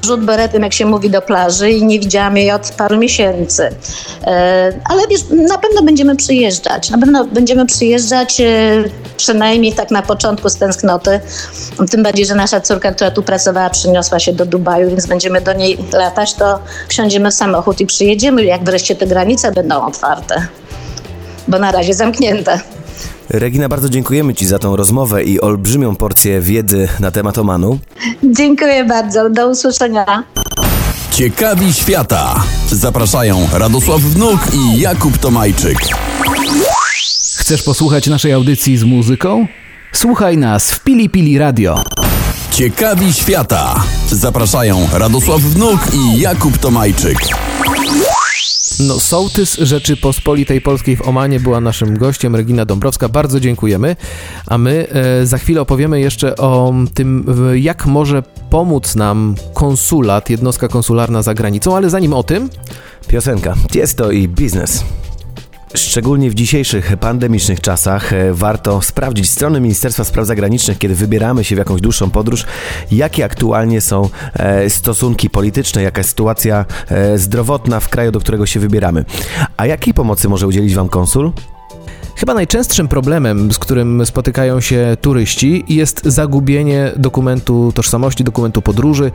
rzut 0.06 0.26
beretem, 0.26 0.64
jak 0.64 0.74
się 0.74 0.86
mówi, 0.86 1.10
do 1.10 1.22
plaży 1.22 1.72
i 1.72 1.86
nie 1.86 2.00
widziałam 2.00 2.38
jej 2.38 2.52
od 2.52 2.72
paru 2.78 2.98
miesięcy. 2.98 3.70
E, 4.28 4.74
ale 4.86 5.02
wiesz, 5.10 5.22
na 5.50 5.58
pewno 5.58 5.84
będziemy 5.84 6.16
przyjeżdżać. 6.16 6.90
Na 6.90 6.98
pewno 6.98 7.26
będziemy 7.26 7.66
przyjeżdżać 7.66 8.42
e, 8.42 8.46
przynajmniej 9.18 9.74
tak 9.74 9.92
na 9.92 10.02
początku 10.02 10.50
z 10.50 10.56
tęsknoty. 10.56 11.20
Tym 11.92 12.04
bardziej, 12.04 12.26
że 12.26 12.36
nasza 12.36 12.62
córka, 12.62 12.92
która 12.92 13.12
tu 13.12 13.24
pracowała, 13.24 13.70
przyniosła 13.70 14.20
się 14.20 14.34
do 14.34 14.46
Dubaju, 14.46 14.90
więc 14.90 15.06
będziemy 15.06 15.42
do 15.42 15.54
niej 15.54 15.78
latać, 15.94 16.34
to 16.34 16.60
wsiądziemy 16.88 17.32
w 17.32 17.34
samochód 17.34 17.82
i 17.82 17.86
przyjedziemy, 17.86 18.44
jak 18.44 18.64
wreszcie 18.64 18.96
te 18.96 19.08
granice 19.08 19.52
będą 19.52 19.86
otwarte. 19.86 20.48
Bo 21.48 21.60
na 21.60 21.72
razie 21.72 21.94
zamknięte. 21.94 22.60
Regina, 23.30 23.70
bardzo 23.70 23.90
dziękujemy 23.90 24.34
Ci 24.34 24.46
za 24.46 24.60
tą 24.60 24.76
rozmowę 24.76 25.24
i 25.24 25.42
olbrzymią 25.42 25.96
porcję 25.96 26.42
wiedzy 26.42 26.88
na 27.00 27.12
temat 27.12 27.38
Omanu. 27.38 27.80
Dziękuję 28.24 28.86
bardzo. 28.86 29.30
Do 29.30 29.50
usłyszenia. 29.50 30.24
Ciekawi 31.12 31.74
świata. 31.74 32.44
Zapraszają 32.72 33.48
Radosław 33.54 34.02
Wnuk 34.02 34.40
i 34.54 34.80
Jakub 34.80 35.18
Tomajczyk. 35.18 35.78
Chcesz 37.38 37.64
posłuchać 37.64 38.08
naszej 38.08 38.34
audycji 38.34 38.78
z 38.78 38.84
muzyką? 38.84 39.48
Słuchaj 39.92 40.38
nas 40.38 40.72
w 40.72 40.84
Pili 40.84 41.10
Pili 41.10 41.38
Radio. 41.38 41.84
Ciekawi 42.54 43.14
świata. 43.14 43.84
Zapraszają 44.12 44.88
Radosław 44.94 45.42
Wnuk 45.42 45.80
i 45.94 46.20
Jakub 46.20 46.58
Tomajczyk. 46.58 47.18
No, 48.80 49.00
sołtys 49.00 49.58
Rzeczypospolitej 49.58 50.62
Polskiej 50.62 50.98
w 50.98 51.08
Omanie 51.08 51.40
była 51.40 51.62
naszym 51.62 51.98
gościem, 51.98 52.36
Regina 52.36 52.66
Dąbrowska. 52.66 53.10
Bardzo 53.10 53.40
dziękujemy. 53.40 53.96
A 54.48 54.58
my 54.58 54.88
e, 54.90 55.26
za 55.26 55.38
chwilę 55.38 55.62
opowiemy 55.62 56.00
jeszcze 56.00 56.36
o 56.36 56.74
tym, 56.94 57.26
jak 57.56 57.86
może 57.86 58.24
pomóc 58.50 58.96
nam 58.96 59.36
konsulat, 59.54 60.30
jednostka 60.30 60.68
konsularna 60.68 61.22
za 61.22 61.34
granicą, 61.34 61.76
ale 61.76 61.90
zanim 61.90 62.14
o 62.14 62.24
tym, 62.24 62.50
Piosenka. 63.08 63.54
Jest 63.76 63.98
to 63.98 64.12
i 64.12 64.28
biznes. 64.28 64.84
Szczególnie 65.76 66.30
w 66.30 66.34
dzisiejszych 66.34 66.98
pandemicznych 66.98 67.62
czasach 67.62 68.14
e, 68.14 68.34
warto 68.34 68.82
sprawdzić 68.82 69.30
strony 69.30 69.62
Ministerstwa 69.62 70.04
Spraw 70.04 70.28
Zagranicznych, 70.28 70.78
kiedy 70.78 70.96
wybieramy 70.96 71.44
się 71.44 71.56
w 71.56 71.58
jakąś 71.58 71.82
dłuższą 71.82 72.10
podróż, 72.10 72.46
jakie 72.92 73.26
aktualnie 73.26 73.82
są 73.82 74.10
e, 74.34 74.70
stosunki 74.70 75.30
polityczne, 75.30 75.84
jaka 75.84 76.00
jest 76.00 76.10
sytuacja 76.10 76.66
e, 76.90 77.18
zdrowotna 77.18 77.80
w 77.80 77.90
kraju, 77.90 78.12
do 78.12 78.20
którego 78.20 78.46
się 78.46 78.60
wybieramy. 78.60 79.06
A 79.58 79.66
jakiej 79.66 79.94
pomocy 79.94 80.30
może 80.30 80.48
udzielić 80.48 80.76
Wam 80.76 80.90
konsul? 80.90 81.32
Chyba 82.24 82.34
najczęstszym 82.34 82.88
problemem, 82.88 83.52
z 83.52 83.60
którym 83.60 84.06
spotykają 84.06 84.62
się 84.62 84.98
turyści, 85.02 85.64
jest 85.70 86.02
zagubienie 86.06 86.92
dokumentu 86.96 87.72
tożsamości, 87.76 88.24
dokumentu 88.24 88.62
podróży. 88.62 89.12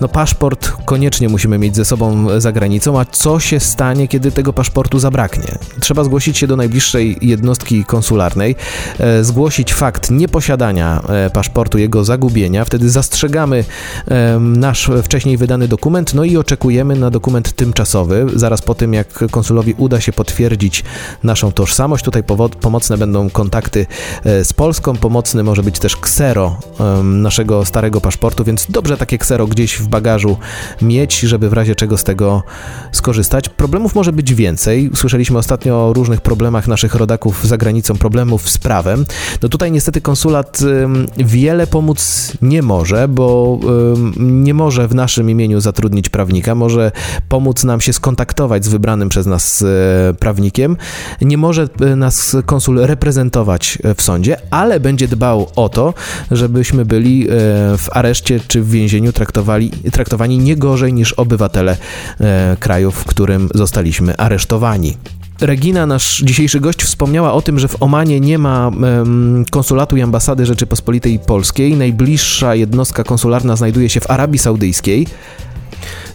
No, 0.00 0.08
paszport 0.08 0.72
koniecznie 0.84 1.28
musimy 1.28 1.58
mieć 1.58 1.76
ze 1.76 1.84
sobą 1.84 2.26
za 2.40 2.52
granicą, 2.52 3.00
a 3.00 3.04
co 3.04 3.40
się 3.40 3.60
stanie, 3.60 4.08
kiedy 4.08 4.32
tego 4.32 4.52
paszportu 4.52 4.98
zabraknie? 4.98 5.58
Trzeba 5.80 6.04
zgłosić 6.04 6.38
się 6.38 6.46
do 6.46 6.56
najbliższej 6.56 7.18
jednostki 7.22 7.84
konsularnej, 7.84 8.56
e, 8.98 9.24
zgłosić 9.24 9.74
fakt 9.74 10.10
nieposiadania 10.10 11.02
e, 11.08 11.30
paszportu, 11.30 11.78
jego 11.78 12.04
zagubienia. 12.04 12.64
Wtedy 12.64 12.90
zastrzegamy 12.90 13.64
e, 14.08 14.38
nasz 14.40 14.90
wcześniej 15.02 15.36
wydany 15.36 15.68
dokument, 15.68 16.14
no 16.14 16.24
i 16.24 16.36
oczekujemy 16.36 16.96
na 16.96 17.10
dokument 17.10 17.52
tymczasowy. 17.52 18.26
Zaraz 18.34 18.62
po 18.62 18.74
tym, 18.74 18.94
jak 18.94 19.24
konsulowi 19.30 19.74
uda 19.78 20.00
się 20.00 20.12
potwierdzić 20.12 20.84
naszą 21.22 21.52
tożsamość, 21.52 22.04
tutaj 22.04 22.22
powo- 22.22 22.37
pomocne 22.60 22.98
będą 22.98 23.30
kontakty 23.30 23.86
e, 24.24 24.44
z 24.44 24.52
Polską, 24.52 24.96
pomocny 24.96 25.42
może 25.42 25.62
być 25.62 25.78
też 25.78 25.96
ksero 25.96 26.56
naszego 27.04 27.64
starego 27.64 28.00
paszportu, 28.00 28.44
więc 28.44 28.66
dobrze 28.68 28.96
takie 28.96 29.18
ksero 29.18 29.46
gdzieś 29.46 29.78
w 29.78 29.88
bagażu 29.88 30.36
mieć, 30.82 31.20
żeby 31.20 31.50
w 31.50 31.52
razie 31.52 31.74
czego 31.74 31.98
z 31.98 32.04
tego 32.04 32.42
skorzystać. 32.92 33.48
Problemów 33.48 33.94
może 33.94 34.12
być 34.12 34.34
więcej. 34.34 34.90
Słyszeliśmy 34.94 35.38
ostatnio 35.38 35.88
o 35.88 35.92
różnych 35.92 36.20
problemach 36.20 36.68
naszych 36.68 36.94
rodaków 36.94 37.46
za 37.46 37.56
granicą, 37.56 37.94
problemów 37.94 38.48
z 38.50 38.58
prawem. 38.58 39.04
No 39.42 39.48
tutaj 39.48 39.72
niestety 39.72 40.00
konsulat 40.00 40.58
wiele 41.16 41.66
pomóc 41.66 42.32
nie 42.42 42.62
może, 42.62 43.08
bo 43.08 43.58
nie 44.18 44.54
może 44.54 44.88
w 44.88 44.94
naszym 44.94 45.30
imieniu 45.30 45.60
zatrudnić 45.60 46.08
prawnika, 46.08 46.54
może 46.54 46.92
pomóc 47.28 47.64
nam 47.64 47.80
się 47.80 47.92
skontaktować 47.92 48.64
z 48.64 48.68
wybranym 48.68 49.08
przez 49.08 49.26
nas 49.26 49.62
e, 49.62 50.14
prawnikiem. 50.14 50.76
Nie 51.20 51.38
może 51.38 51.68
e, 51.80 51.96
nas 52.18 52.36
konsul 52.46 52.78
reprezentować 52.78 53.78
e, 53.84 53.94
w 53.94 54.02
sądzie, 54.02 54.36
ale 54.50 54.80
będzie 54.80 55.08
dbał 55.08 55.46
o 55.56 55.68
to, 55.68 55.94
żebyśmy 56.30 56.84
byli 56.84 57.22
e, 57.22 57.28
w 57.78 57.88
areszcie 57.92 58.40
czy 58.48 58.62
w 58.62 58.70
więzieniu 58.70 59.12
traktowali, 59.12 59.70
traktowani 59.70 60.38
nie 60.38 60.56
gorzej 60.56 60.92
niż 60.92 61.12
obywatele 61.12 61.76
e, 62.20 62.56
kraju, 62.60 62.90
w 62.90 63.04
którym 63.04 63.48
zostaliśmy 63.54 64.16
aresztowani. 64.16 64.96
Regina, 65.40 65.86
nasz 65.86 66.22
dzisiejszy 66.24 66.60
gość, 66.60 66.82
wspomniała 66.82 67.32
o 67.32 67.42
tym, 67.42 67.58
że 67.58 67.68
w 67.68 67.82
Omanie 67.82 68.20
nie 68.20 68.38
ma 68.38 68.70
konsulatu 69.50 69.96
i 69.96 70.02
ambasady 70.02 70.46
Rzeczypospolitej 70.46 71.18
Polskiej. 71.18 71.76
Najbliższa 71.76 72.54
jednostka 72.54 73.04
konsularna 73.04 73.56
znajduje 73.56 73.88
się 73.88 74.00
w 74.00 74.10
Arabii 74.10 74.38
Saudyjskiej. 74.38 75.06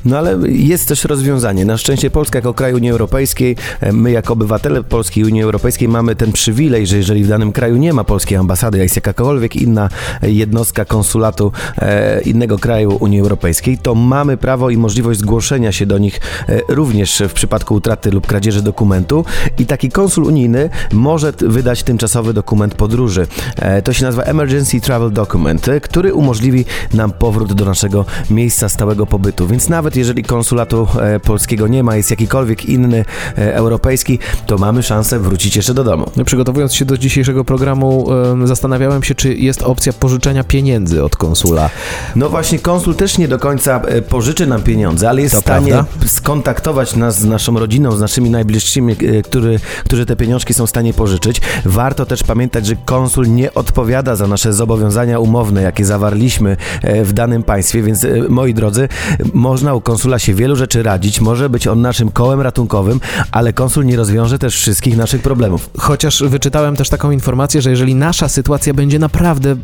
No 0.05 0.17
ale 0.17 0.37
jest 0.49 0.87
też 0.87 1.03
rozwiązanie. 1.03 1.65
Na 1.65 1.77
szczęście 1.77 2.09
Polska 2.09 2.37
jako 2.37 2.53
kraj 2.53 2.73
Unii 2.73 2.91
Europejskiej, 2.91 3.55
e, 3.81 3.93
my 3.93 4.11
jako 4.11 4.33
obywatele 4.33 4.83
Polskiej 4.83 5.23
Unii 5.23 5.43
Europejskiej 5.43 5.87
mamy 5.87 6.15
ten 6.15 6.31
przywilej, 6.31 6.87
że 6.87 6.97
jeżeli 6.97 7.23
w 7.23 7.27
danym 7.27 7.51
kraju 7.51 7.77
nie 7.77 7.93
ma 7.93 8.03
polskiej 8.03 8.37
ambasady, 8.37 8.79
a 8.79 8.83
jest 8.83 8.95
jakakolwiek 8.95 9.55
inna 9.55 9.89
jednostka 10.21 10.85
konsulatu 10.85 11.51
e, 11.77 12.21
innego 12.21 12.57
kraju 12.59 12.97
Unii 12.99 13.19
Europejskiej, 13.19 13.77
to 13.77 13.95
mamy 13.95 14.37
prawo 14.37 14.69
i 14.69 14.77
możliwość 14.77 15.19
zgłoszenia 15.19 15.71
się 15.71 15.85
do 15.85 15.97
nich 15.97 16.19
e, 16.49 16.61
również 16.67 17.23
w 17.29 17.33
przypadku 17.33 17.75
utraty 17.75 18.11
lub 18.11 18.27
kradzieży 18.27 18.61
dokumentu 18.61 19.25
i 19.59 19.65
taki 19.65 19.89
konsul 19.89 20.23
unijny 20.23 20.69
może 20.91 21.33
wydać 21.39 21.83
tymczasowy 21.83 22.33
dokument 22.33 22.75
podróży. 22.75 23.27
E, 23.55 23.81
to 23.81 23.93
się 23.93 24.05
nazywa 24.05 24.23
Emergency 24.23 24.81
Travel 24.81 25.11
Document, 25.11 25.67
e, 25.67 25.81
który 25.81 26.13
umożliwi 26.13 26.65
nam 26.93 27.11
powrót 27.11 27.53
do 27.53 27.65
naszego 27.65 28.05
miejsca 28.29 28.69
stałego 28.69 29.05
pobytu. 29.05 29.47
Więc 29.47 29.69
nawet 29.69 29.92
jeżeli 29.95 30.23
konsulatu 30.23 30.87
e, 30.99 31.19
polskiego 31.19 31.67
nie 31.67 31.83
ma, 31.83 31.95
jest 31.95 32.11
jakikolwiek 32.11 32.65
inny 32.65 33.05
e, 33.37 33.55
europejski, 33.55 34.19
to 34.45 34.57
mamy 34.57 34.83
szansę 34.83 35.19
wrócić 35.19 35.55
jeszcze 35.55 35.73
do 35.73 35.83
domu. 35.83 36.11
Przygotowując 36.25 36.73
się 36.75 36.85
do 36.85 36.97
dzisiejszego 36.97 37.45
programu, 37.45 38.07
em, 38.11 38.47
zastanawiałem 38.47 39.03
się, 39.03 39.15
czy 39.15 39.35
jest 39.35 39.61
opcja 39.61 39.93
pożyczenia 39.93 40.43
pieniędzy 40.43 41.03
od 41.03 41.15
konsula. 41.15 41.69
No 42.15 42.29
właśnie, 42.29 42.59
konsul 42.59 42.95
też 42.95 43.17
nie 43.17 43.27
do 43.27 43.39
końca 43.39 43.81
e, 43.81 44.01
pożyczy 44.01 44.47
nam 44.47 44.61
pieniądze, 44.63 45.09
ale 45.09 45.21
jest 45.21 45.35
To 45.35 45.41
w 45.41 45.43
stanie 45.43 45.71
prawda. 45.71 46.07
skontaktować 46.07 46.95
nas 46.95 47.19
z 47.19 47.25
naszą 47.25 47.59
rodziną, 47.59 47.91
z 47.91 47.99
naszymi 47.99 48.29
najbliższymi, 48.29 48.95
który, 49.23 49.59
którzy 49.85 50.05
te 50.05 50.15
pieniążki 50.15 50.53
są 50.53 50.65
w 50.65 50.69
stanie 50.69 50.93
pożyczyć. 50.93 51.41
Warto 51.65 52.05
też 52.05 52.23
pamiętać, 52.23 52.65
że 52.65 52.75
konsul 52.85 53.27
nie 53.27 53.53
odpowiada 53.53 54.15
za 54.15 54.27
nasze 54.27 54.53
zobowiązania 54.53 55.19
umowne, 55.19 55.61
jakie 55.61 55.85
zawarliśmy 55.85 56.57
w 57.03 57.13
danym 57.13 57.43
państwie, 57.43 57.81
więc 57.81 58.05
moi 58.29 58.53
drodzy, 58.53 58.87
można 59.33 59.73
u 59.73 59.81
konsula 59.83 60.19
się 60.19 60.33
wielu 60.33 60.55
rzeczy 60.55 60.83
radzić, 60.83 61.21
może 61.21 61.49
być 61.49 61.67
on 61.67 61.81
naszym 61.81 62.11
kołem 62.11 62.41
ratunkowym, 62.41 62.99
ale 63.31 63.53
konsul 63.53 63.85
nie 63.85 63.95
rozwiąże 63.95 64.39
też 64.39 64.55
wszystkich 64.55 64.97
naszych 64.97 65.21
problemów. 65.21 65.69
Chociaż 65.77 66.23
wyczytałem 66.23 66.75
też 66.75 66.89
taką 66.89 67.11
informację, 67.11 67.61
że 67.61 67.69
jeżeli 67.69 67.95
nasza 67.95 68.29
sytuacja 68.29 68.73
będzie 68.73 68.99
naprawdę 68.99 69.55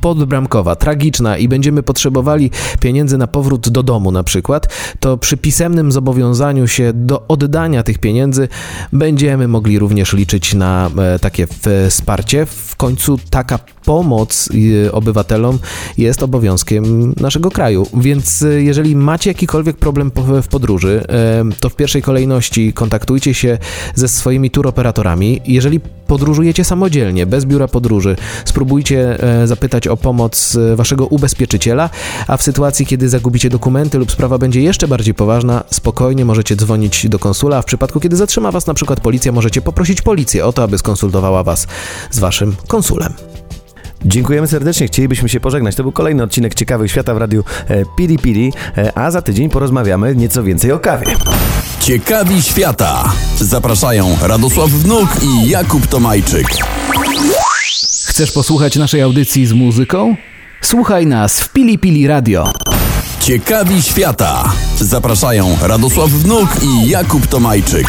podbramkowa, 0.00 0.76
tragiczna 0.76 1.36
i 1.36 1.48
będziemy 1.48 1.82
potrzebowali 1.82 2.50
pieniędzy 2.80 3.18
na 3.18 3.26
powrót 3.26 3.68
do 3.68 3.82
domu 3.82 4.12
na 4.12 4.22
przykład, 4.22 4.68
to 5.00 5.16
przy 5.16 5.36
pisemnym 5.36 5.92
zobowiązaniu 5.92 6.68
się 6.68 6.92
do 6.94 7.22
oddania 7.28 7.82
tych 7.82 7.98
pieniędzy 7.98 8.48
będziemy 8.92 9.48
mogli 9.48 9.78
również 9.78 10.12
liczyć 10.12 10.54
na 10.54 10.90
e, 10.98 11.18
takie 11.18 11.46
wsparcie. 11.88 12.46
W 12.46 12.76
końcu 12.76 13.18
taka 13.30 13.58
pomoc 13.84 14.48
e, 14.86 14.92
obywatelom 14.92 15.58
jest 15.98 16.22
obowiązkiem 16.22 17.14
naszego 17.20 17.50
kraju. 17.50 17.86
Więc 17.94 18.42
e, 18.42 18.62
jeżeli 18.62 18.96
macie 18.96 19.30
jakikolwiek 19.30 19.76
problem 19.76 20.10
w 20.42 20.48
podróży, 20.48 21.04
to 21.60 21.68
w 21.68 21.76
pierwszej 21.76 22.02
kolejności 22.02 22.72
kontaktujcie 22.72 23.34
się 23.34 23.58
ze 23.94 24.08
swoimi 24.08 24.50
turoperatorami. 24.50 25.40
Jeżeli 25.46 25.80
podróżujecie 26.10 26.64
samodzielnie, 26.64 27.26
bez 27.26 27.44
biura 27.44 27.68
podróży, 27.68 28.16
spróbujcie 28.44 29.22
e, 29.42 29.46
zapytać 29.46 29.88
o 29.88 29.96
pomoc 29.96 30.56
e, 30.56 30.76
waszego 30.76 31.06
ubezpieczyciela, 31.06 31.90
a 32.26 32.36
w 32.36 32.42
sytuacji, 32.42 32.86
kiedy 32.86 33.08
zagubicie 33.08 33.50
dokumenty 33.50 33.98
lub 33.98 34.12
sprawa 34.12 34.38
będzie 34.38 34.60
jeszcze 34.60 34.88
bardziej 34.88 35.14
poważna, 35.14 35.64
spokojnie 35.70 36.24
możecie 36.24 36.56
dzwonić 36.56 37.08
do 37.08 37.18
konsula, 37.18 37.56
a 37.56 37.62
w 37.62 37.64
przypadku, 37.64 38.00
kiedy 38.00 38.16
zatrzyma 38.16 38.50
was 38.50 38.66
na 38.66 38.74
przykład 38.74 39.00
policja, 39.00 39.32
możecie 39.32 39.62
poprosić 39.62 40.02
policję 40.02 40.46
o 40.46 40.52
to, 40.52 40.62
aby 40.62 40.78
skonsultowała 40.78 41.42
was 41.42 41.66
z 42.10 42.18
waszym 42.18 42.56
konsulem. 42.68 43.14
Dziękujemy 44.04 44.46
serdecznie, 44.46 44.86
chcielibyśmy 44.86 45.28
się 45.28 45.40
pożegnać. 45.40 45.74
To 45.74 45.82
był 45.82 45.92
kolejny 45.92 46.22
odcinek 46.22 46.54
Ciekawych 46.54 46.90
Świata 46.90 47.14
w 47.14 47.18
radiu 47.18 47.44
e, 47.68 47.84
Piri 47.96 48.18
Piri, 48.18 48.52
e, 48.76 48.98
a 48.98 49.10
za 49.10 49.22
tydzień 49.22 49.50
porozmawiamy 49.50 50.16
nieco 50.16 50.42
więcej 50.42 50.72
o 50.72 50.78
kawie. 50.78 51.06
Ciekawi 51.80 52.42
świata. 52.42 53.12
Zapraszają 53.40 54.16
Radosław 54.22 54.70
Wnuk 54.70 55.08
i 55.22 55.48
Jakub 55.48 55.86
Tomajczyk. 55.86 56.46
Chcesz 58.06 58.32
posłuchać 58.32 58.76
naszej 58.76 59.02
audycji 59.02 59.46
z 59.46 59.52
muzyką? 59.52 60.16
Słuchaj 60.60 61.06
nas 61.06 61.40
w 61.40 61.52
Pili 61.52 61.78
Pili 61.78 62.06
Radio. 62.06 62.52
Ciekawi 63.20 63.82
świata. 63.82 64.52
Zapraszają 64.80 65.56
Radosław 65.62 66.10
Wnuk 66.10 66.48
i 66.62 66.88
Jakub 66.88 67.26
Tomajczyk. 67.26 67.86